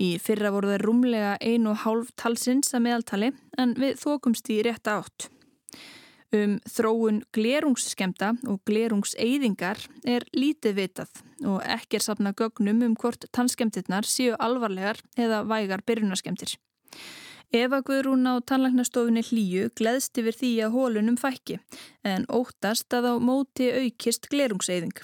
Í 0.00 0.14
fyrra 0.22 0.52
voru 0.54 0.70
það 0.72 0.84
rúmlega 0.86 1.34
ein 1.44 1.66
og 1.68 1.82
hálf 1.82 2.14
talsins 2.16 2.72
að 2.72 2.86
meðaltali 2.86 3.34
en 3.60 3.74
við 3.76 3.98
þokumst 4.00 4.48
í 4.48 4.62
rétta 4.64 4.96
átt. 5.02 5.28
Um 6.30 6.60
þróun 6.70 7.24
glerungsskemta 7.34 8.30
og 8.48 8.60
glerungseyðingar 8.68 9.80
er 10.08 10.24
lítið 10.30 10.76
vitað 10.76 11.22
og 11.42 11.58
ekki 11.66 11.98
er 11.98 12.04
sapna 12.04 12.32
gögnum 12.38 12.84
um 12.86 12.94
hvort 12.94 13.26
tannskemtirnar 13.34 14.06
séu 14.06 14.36
alvarlegar 14.38 15.02
eða 15.18 15.42
vægar 15.50 15.82
byrjunarskemtir. 15.84 16.54
Eva 17.50 17.80
Guðrún 17.82 18.28
á 18.30 18.38
tannlæknastofinni 18.46 19.24
hlýju 19.26 19.72
gleðst 19.74 20.20
yfir 20.22 20.36
því 20.38 20.50
að 20.64 20.74
hólunum 20.76 21.16
fækki 21.18 21.58
en 22.06 22.28
óttast 22.30 22.94
að 22.94 23.10
á 23.10 23.14
móti 23.18 23.66
aukist 23.74 24.30
glerungseyðing. 24.30 24.94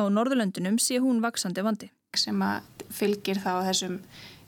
Á 0.00 0.08
Norðurlöndunum 0.08 0.80
sé 0.80 0.96
hún 0.96 1.20
vaksandi 1.20 1.60
vandi. 1.60 1.90
Sem 2.16 2.40
að 2.40 2.64
fylgir 2.88 3.38
þá 3.44 3.52
þessum 3.68 4.00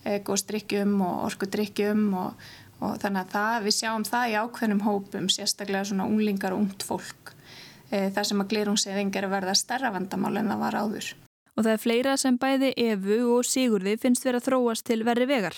góðstrykkjum 0.04 0.96
og 1.06 1.24
orkudrykkjum 1.30 2.04
og, 2.18 2.46
og 2.82 2.96
þannig 3.02 3.24
að 3.24 3.34
það, 3.36 3.58
við 3.66 3.76
sjáum 3.78 4.06
það 4.08 4.32
í 4.32 4.38
ákveðnum 4.42 4.84
hópum, 4.86 5.28
sérstaklega 5.30 5.88
svona 5.90 6.08
unglingar 6.10 6.56
og 6.56 6.64
ungt 6.66 6.86
fólk. 6.86 7.34
Það 7.92 8.24
sem 8.24 8.40
að 8.40 8.54
glerungseyðing 8.54 9.12
er 9.18 9.28
að 9.28 9.34
verða 9.34 9.58
stærra 9.58 9.92
vandamál 9.92 10.38
en 10.40 10.48
það 10.48 10.62
var 10.64 10.78
áður 10.80 11.12
og 11.56 11.64
það 11.64 11.72
er 11.72 11.80
fleira 11.82 12.14
sem 12.20 12.38
bæði 12.40 12.72
Evu 12.80 13.18
og 13.36 13.46
Sigurði 13.46 13.96
finnst 14.00 14.24
vera 14.26 14.40
þróast 14.42 14.86
til 14.88 15.02
verri 15.06 15.26
vegar. 15.28 15.56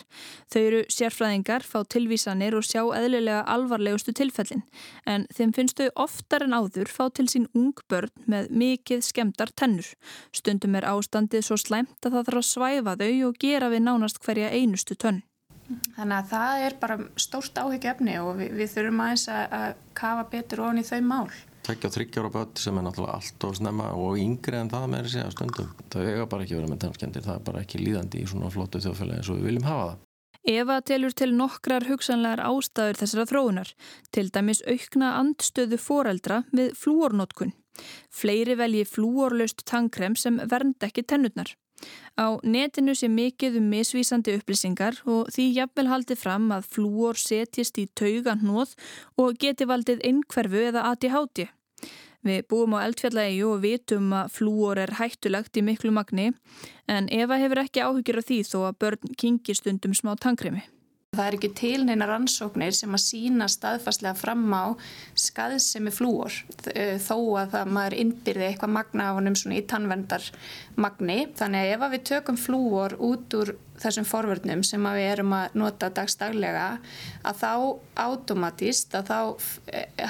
Þau 0.52 0.61
eru 0.61 0.80
sérfræðingar, 0.92 1.66
fá 1.66 1.85
tilvísanir 1.87 2.57
og 2.59 2.66
sjá 2.66 2.83
eðlilega 2.83 3.44
alvarlegustu 3.54 4.14
tilfellin 4.16 4.64
en 5.11 5.28
þeim 5.35 5.54
finnst 5.57 5.80
þau 5.80 5.90
oftar 6.07 6.46
en 6.46 6.57
áður 6.57 6.90
fá 6.90 7.07
til 7.14 7.28
sín 7.30 7.46
ung 7.54 7.76
börn 7.90 8.12
með 8.26 8.50
mikið 8.50 9.04
skemdar 9.07 9.54
tennur. 9.54 9.87
Stundum 10.35 10.74
er 10.78 10.88
ástandið 10.90 11.46
svo 11.46 11.61
slæmt 11.61 12.00
að 12.02 12.18
það 12.18 12.26
þarf 12.30 12.42
að 12.42 12.50
svæfa 12.50 12.98
þau 13.04 13.14
og 13.28 13.38
gera 13.40 13.70
við 13.72 13.87
nánast 13.87 14.20
hverja 14.24 14.50
einustu 14.50 14.98
tönn. 14.98 15.22
Þannig 15.94 16.18
að 16.18 16.26
það 16.28 16.62
er 16.66 16.74
bara 16.80 16.96
stórt 17.16 17.57
áhyggjöfni 17.57 18.18
og 18.20 18.35
við, 18.37 18.50
við 18.59 18.72
þurfum 18.74 19.02
aðeins 19.07 19.28
að 19.33 19.68
kafa 19.96 20.26
betur 20.33 20.66
ofin 20.66 20.83
í 20.83 20.85
þau 20.85 21.00
mál 21.07 21.28
tveggja 21.64 21.90
og 21.90 21.94
þryggjára 21.96 22.31
börn 22.35 22.57
sem 22.61 22.79
er 22.79 22.85
náttúrulega 22.87 23.18
allt 23.18 23.46
of 23.48 23.59
snemma 23.59 23.90
og 23.98 24.18
yngri 24.20 24.59
en 24.61 24.72
það 24.72 24.88
með 24.92 25.09
þessi 25.09 25.35
stundum. 25.35 25.70
Það 25.92 26.11
eiga 26.11 26.27
bara 26.33 26.46
ekki 26.46 26.59
verið 26.59 26.72
með 26.72 26.83
tannskjendir, 26.85 27.24
það 27.24 27.38
er 27.38 27.46
bara 27.48 27.62
ekki 27.64 27.81
líðandi 27.81 28.20
í 28.22 28.29
svona 28.31 28.50
flottu 28.55 28.83
þjóðfélagi 28.85 29.22
eins 29.22 29.31
og 29.33 29.40
við 29.40 29.48
viljum 29.50 29.68
hafa 29.70 29.87
það. 29.90 30.03
Eva 30.44 30.79
telur 30.85 31.14
til 31.16 31.31
nokkrar 31.33 31.87
hugsanlegar 31.88 32.42
ástæður 32.44 32.98
þessara 33.00 33.29
þróunar, 33.31 33.70
til 34.12 34.27
dæmis 34.29 34.61
aukna 34.68 35.14
andstöðu 35.22 35.79
foreldra 35.81 36.42
við 36.53 36.74
flúornótkun. 36.77 37.55
Fleiri 38.12 38.55
velji 38.61 38.85
flúorlaust 38.85 39.64
tannkrem 39.64 40.16
sem 40.20 40.37
vernd 40.50 40.85
ekki 40.85 41.07
tennurnar. 41.09 41.55
Á 42.14 42.38
netinu 42.47 42.94
sé 42.94 43.09
mikið 43.11 43.59
um 43.59 43.70
misvísandi 43.73 44.37
upplýsingar 44.38 45.01
og 45.05 45.33
því 45.35 45.49
jafnvel 45.59 45.88
haldið 45.90 46.20
fram 46.20 46.51
að 46.55 46.68
flúor 46.77 47.18
setjist 47.18 47.81
í 47.83 47.88
taugan 47.99 48.44
hnóð 48.44 48.77
og 49.18 49.38
geti 49.42 49.66
valdið 49.66 50.05
einhverfu 50.07 50.66
eða 50.70 50.87
háti. 50.94 51.49
Við 52.25 52.47
búum 52.49 52.73
á 52.73 52.85
eldfjallægi 52.87 53.42
og 53.44 53.59
vitum 53.61 54.12
að 54.16 54.31
flúor 54.38 54.81
er 54.81 54.94
hættulegt 54.97 55.59
í 55.61 55.64
miklu 55.66 55.92
magni 55.92 56.31
en 56.88 57.11
Eva 57.12 57.37
hefur 57.37 57.61
ekki 57.66 57.85
áhyggjur 57.85 58.23
af 58.23 58.31
því 58.31 58.38
þó 58.49 58.59
að 58.70 58.79
börn 58.81 59.18
kingi 59.20 59.59
stundum 59.59 59.92
smá 59.92 60.14
tankremi. 60.16 60.64
Það 61.14 61.27
er 61.27 61.37
ekki 61.38 61.50
til 61.59 61.85
neina 61.87 62.09
rannsóknir 62.11 62.74
sem 62.77 62.94
að 62.94 63.05
sína 63.05 63.48
staðfastlega 63.50 64.18
fram 64.18 64.44
á 64.50 64.64
skaðsemi 65.18 65.92
flúor 65.94 66.35
þó 67.05 67.16
að 67.40 67.55
það 67.55 67.72
maður 67.77 67.98
innbyrði 68.03 68.48
eitthvað 68.48 68.74
magna 68.77 69.11
á 69.11 69.16
honum 69.16 69.38
svona 69.38 69.61
í 69.61 69.66
tannvendarmagni. 69.70 71.18
Þannig 71.38 71.64
að 71.64 71.74
ef 71.74 71.87
við 71.94 72.07
tökum 72.11 72.40
flúor 72.40 72.96
út 72.98 73.38
úr 73.38 73.55
þessum 73.81 74.07
forvörnum 74.07 74.62
sem 74.66 74.87
við 74.87 75.09
erum 75.14 75.35
að 75.35 75.59
nota 75.59 75.90
dagstaglega 75.94 76.68
að 77.27 77.42
þá 77.42 77.53
átomatist 78.07 78.94
að 78.94 79.11
þá 79.11 79.18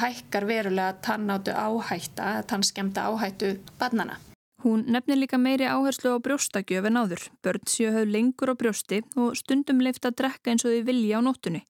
hækkar 0.05 0.49
verulega 0.49 1.01
tannáttu 1.05 1.57
áhætta, 1.57 2.37
tannskemta 2.51 3.09
áhættu 3.09 3.57
barnana. 3.81 4.21
Hún 4.65 4.87
nefnir 4.89 5.19
líka 5.21 5.37
meiri 5.37 5.67
áherslu 5.69 6.15
á 6.17 6.25
brjóstakjöf 6.25 6.87
en 6.89 6.97
áður. 6.97 7.23
Börn 7.45 7.67
séu 7.69 7.91
höfð 7.93 8.13
lengur 8.15 8.49
á 8.49 8.55
brjósti 8.57 9.03
og 9.21 9.37
stundum 9.37 9.83
leift 9.85 10.07
að 10.09 10.17
drekka 10.23 10.55
eins 10.55 10.65
og 10.65 10.73
þau 10.73 10.87
vilja 10.89 11.21
á 11.21 11.27
nóttunni. 11.27 11.61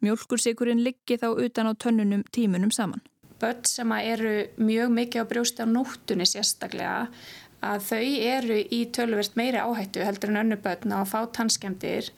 Mjölkursikurinn 0.00 0.80
liggi 0.80 1.18
þá 1.20 1.28
utan 1.44 1.68
á 1.68 1.72
tönnunum 1.76 2.24
tímunum 2.32 2.72
saman. 2.72 3.04
Börn 3.36 3.68
sem 3.68 3.92
eru 3.98 4.32
mjög 4.56 4.96
mikið 4.96 5.28
á 5.28 5.30
brjósti 5.30 5.60
á 5.60 5.68
nóttunni 5.68 6.24
sérstaklega 6.24 7.12
að 7.60 7.84
þau 7.90 8.06
eru 8.32 8.58
í 8.64 8.80
tölverst 8.96 9.36
meiri 9.36 9.60
áhættu 9.60 10.08
heldur 10.08 10.32
en 10.32 10.42
önnu 10.46 10.56
börn 10.64 10.94
á 10.96 11.04
að 11.04 11.10
fá 11.12 11.20
tannskemdir 11.28 12.12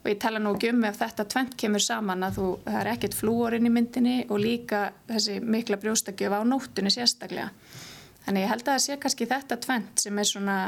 og 0.00 0.12
ég 0.14 0.20
tala 0.22 0.40
nú 0.40 0.54
ekki 0.56 0.72
um 0.72 0.84
ef 0.88 0.96
þetta 1.00 1.28
tvent 1.28 1.58
kemur 1.60 1.84
saman 1.84 2.24
að 2.24 2.38
þú, 2.38 2.50
það 2.64 2.80
er 2.80 2.90
ekkert 2.96 3.20
flúorinn 3.20 3.68
í 3.68 3.72
myndinni 3.74 4.20
og 4.30 4.40
líka 4.40 4.86
þessi 5.10 5.42
mikla 5.44 5.76
brjóstakjöf 5.82 6.36
á 6.36 6.40
nóttunni 6.48 6.92
sérstaklega. 6.94 7.52
Þannig 8.24 8.46
ég 8.46 8.52
held 8.52 8.62
að 8.64 8.70
það 8.72 8.84
sé 8.84 8.98
kannski 9.00 9.30
þetta 9.30 9.58
tvent 9.64 10.04
sem 10.04 10.20
er 10.20 10.28
svona 10.28 10.58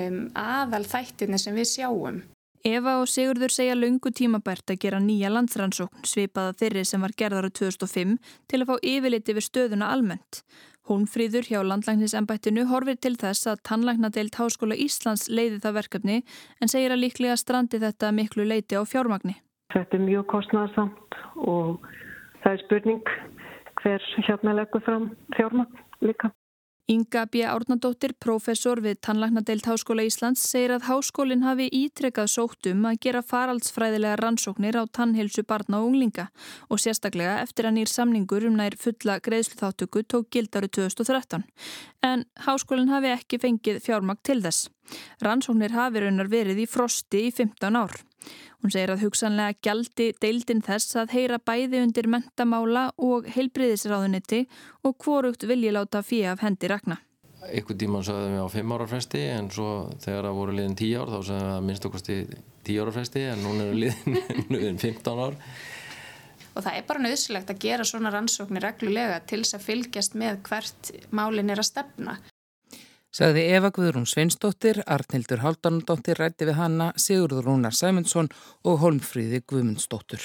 um, 0.00 0.20
aðal 0.34 0.84
þættinni 0.88 1.40
sem 1.40 1.56
við 1.56 1.70
sjáum. 1.74 2.22
Eva 2.64 2.94
og 3.02 3.10
Sigurður 3.12 3.52
segja 3.52 3.74
lungu 3.76 4.08
tímabært 4.08 4.72
að 4.72 4.78
gera 4.86 4.98
nýja 5.04 5.28
landsrannsókn 5.28 6.06
svipaða 6.08 6.54
þeirri 6.62 6.84
sem 6.88 7.02
var 7.04 7.12
gerðar 7.12 7.50
á 7.52 7.52
2005 7.52 8.14
til 8.48 8.60
að 8.62 8.70
fá 8.70 8.76
yfirliti 8.80 9.34
við 9.36 9.44
stöðuna 9.50 9.90
almennt. 9.92 10.40
Hónfríður 10.88 11.44
hjá 11.48 11.58
landlæknisembættinu 11.64 12.64
horfir 12.68 12.96
til 13.00 13.14
þess 13.20 13.50
að 13.52 13.60
tannlæknadeilt 13.68 14.36
Háskóla 14.40 14.76
Íslands 14.80 15.26
leiði 15.28 15.60
það 15.60 15.76
verkefni 15.78 16.16
en 16.60 16.72
segir 16.72 16.92
að 16.92 17.02
líklega 17.04 17.36
strandi 17.40 17.80
þetta 17.80 18.12
miklu 18.16 18.44
leiti 18.48 18.80
á 18.80 18.82
fjármagni. 18.88 19.36
Þetta 19.72 19.96
er 19.96 20.04
mjög 20.04 20.26
kostnarsamt 20.32 21.18
og 21.40 21.84
það 22.44 22.50
er 22.50 22.64
spurning 22.64 23.12
hver 23.80 24.08
hérna 24.28 24.56
leggur 24.56 24.84
fram 24.84 25.10
fjármagn 25.36 25.84
líka. 26.04 26.32
Inga 26.86 27.24
B. 27.32 27.40
Árnadóttir, 27.48 28.12
professor 28.20 28.76
við 28.84 28.98
Tannlæknadeilt 29.06 29.64
Háskóla 29.64 30.04
Íslands, 30.04 30.42
segir 30.44 30.74
að 30.74 30.82
háskólinn 30.90 31.40
hafi 31.46 31.70
ítrekkað 31.72 32.28
sótt 32.28 32.68
um 32.68 32.82
að 32.84 32.98
gera 33.06 33.22
faraldsfræðilega 33.24 34.18
rannsóknir 34.20 34.76
á 34.76 34.84
tannheilsu 34.92 35.46
barna 35.48 35.80
og 35.80 35.88
unglinga 35.88 36.26
og 36.68 36.82
sérstaklega 36.84 37.38
eftir 37.40 37.70
að 37.70 37.78
nýr 37.78 37.88
samningur 37.88 38.44
um 38.50 38.60
nær 38.60 38.76
fulla 38.76 39.16
greiðsluþáttöku 39.24 40.04
tók 40.04 40.28
gildari 40.28 40.68
2013. 40.68 41.48
En 42.04 42.26
háskólinn 42.44 42.92
hafi 42.92 43.12
ekki 43.14 43.38
fengið 43.40 43.78
fjármagn 43.84 44.20
til 44.26 44.42
þess. 44.44 44.68
Rannsóknir 45.24 45.72
hafi 45.72 46.02
raunar 46.04 46.28
verið 46.28 46.60
í 46.64 46.66
frosti 46.68 47.28
í 47.28 47.30
15 47.32 47.78
ár. 47.80 47.94
Hún 48.60 48.72
segir 48.72 48.92
að 48.94 49.02
hugsanlega 49.04 49.58
gjaldi 49.64 50.10
deildin 50.20 50.62
þess 50.64 50.96
að 51.00 51.14
heyra 51.16 51.38
bæði 51.40 51.80
undir 51.84 52.08
mentamála 52.12 52.86
og 52.96 53.28
heilbriðisráðuniti 53.34 54.44
og 54.84 54.96
hvorugt 55.04 55.44
vilji 55.48 55.72
láta 55.72 56.00
fyrir 56.04 56.32
af 56.32 56.44
hendi 56.44 56.70
rakna. 56.72 57.00
Ykkur 57.44 57.76
tíman 57.76 58.04
sagðum 58.04 58.38
við 58.38 58.44
á 58.48 58.48
5 58.54 58.74
ára 58.76 58.88
fresti 58.88 59.22
en 59.34 59.50
svo 59.52 59.70
þegar 60.00 60.28
það 60.28 60.38
voru 60.38 60.56
liðin 60.56 60.76
10 60.80 60.94
ár 60.96 61.12
þá 61.12 61.18
sagðum 61.28 61.48
við 61.48 61.56
að 61.56 61.66
minnst 61.68 61.88
okkar 61.88 62.02
stið 62.04 62.36
10 62.68 62.80
ára 62.84 62.94
fresti 62.96 63.24
en 63.28 63.44
núna 63.44 63.66
liðin, 63.76 64.20
liðin 64.54 64.80
15 64.80 65.24
ár. 65.26 65.36
Og 66.54 66.62
það 66.62 66.78
er 66.78 66.86
bara 66.88 67.02
nöðsilegt 67.02 67.50
að 67.50 67.62
gera 67.64 67.86
svona 67.88 68.12
rannsóknir 68.14 68.62
reglulega 68.62 69.18
til 69.26 69.42
þess 69.42 69.58
að 69.58 69.66
fylgjast 69.68 70.14
með 70.18 70.40
hvert 70.48 70.92
málin 71.10 71.50
er 71.50 71.62
að 71.62 71.70
stefna. 71.70 72.18
Sagði 73.14 73.44
Eva 73.54 73.70
Guðrún 73.70 74.08
Sveinsdóttir, 74.10 74.80
Arnildur 74.90 75.42
Haldanadóttir 75.44 76.18
rætti 76.18 76.48
við 76.48 76.58
hanna, 76.58 76.88
Sigurður 76.98 77.46
Rúnar 77.46 77.74
Sæmundsson 77.74 78.30
og 78.66 78.80
Holmfríði 78.82 79.38
Guðmundsdóttur. 79.46 80.24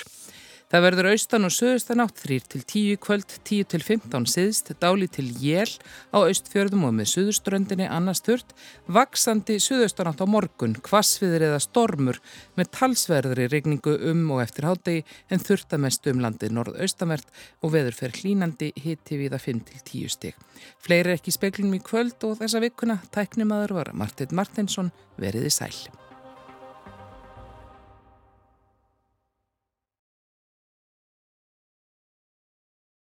Það 0.69 0.83
verður 0.85 1.07
austan 1.09 1.47
og 1.47 1.53
sögustan 1.55 2.01
átt 2.03 2.19
3 2.21 2.35
til 2.45 2.61
10 2.61 2.97
kvöld, 3.01 3.31
10 3.41 3.65
til 3.71 3.81
15 3.81 4.25
siðst, 4.29 4.67
dáli 4.77 5.07
til 5.09 5.25
jél 5.41 5.71
á 6.13 6.21
austfjörðum 6.21 6.83
og 6.85 6.91
með 6.93 7.07
suðuströndinni 7.09 7.87
annars 7.89 8.21
þurrt, 8.21 8.53
vaksandi 8.85 9.55
sögustan 9.65 10.11
átt 10.11 10.21
á 10.21 10.29
morgun, 10.29 10.75
kvassviður 10.85 11.47
eða 11.47 11.63
stormur 11.63 12.19
með 12.53 12.69
talsverðri 12.77 13.47
regningu 13.49 13.95
um 14.11 14.21
og 14.35 14.43
eftir 14.43 14.67
hádegi 14.69 15.01
en 15.33 15.41
þurrtamest 15.41 16.05
um 16.11 16.21
landið 16.21 16.53
norðaustanvert 16.59 17.33
og 17.65 17.73
veður 17.73 17.97
fer 17.97 18.13
hlínandi 18.19 18.69
hitti 18.77 19.17
við 19.17 19.39
að 19.39 19.47
5 19.47 19.63
til 19.71 19.81
10 19.87 20.13
stig. 20.19 20.37
Fleiri 20.85 21.15
ekki 21.15 21.33
speklum 21.33 21.73
í 21.73 21.81
kvöld 21.81 22.21
og 22.29 22.37
þessa 22.43 22.61
vikuna 22.61 22.99
tæknimaður 23.09 23.73
var 23.79 23.91
Martin 23.97 24.37
Martinsson 24.37 24.93
veriði 25.17 25.49
sæl. 25.49 25.73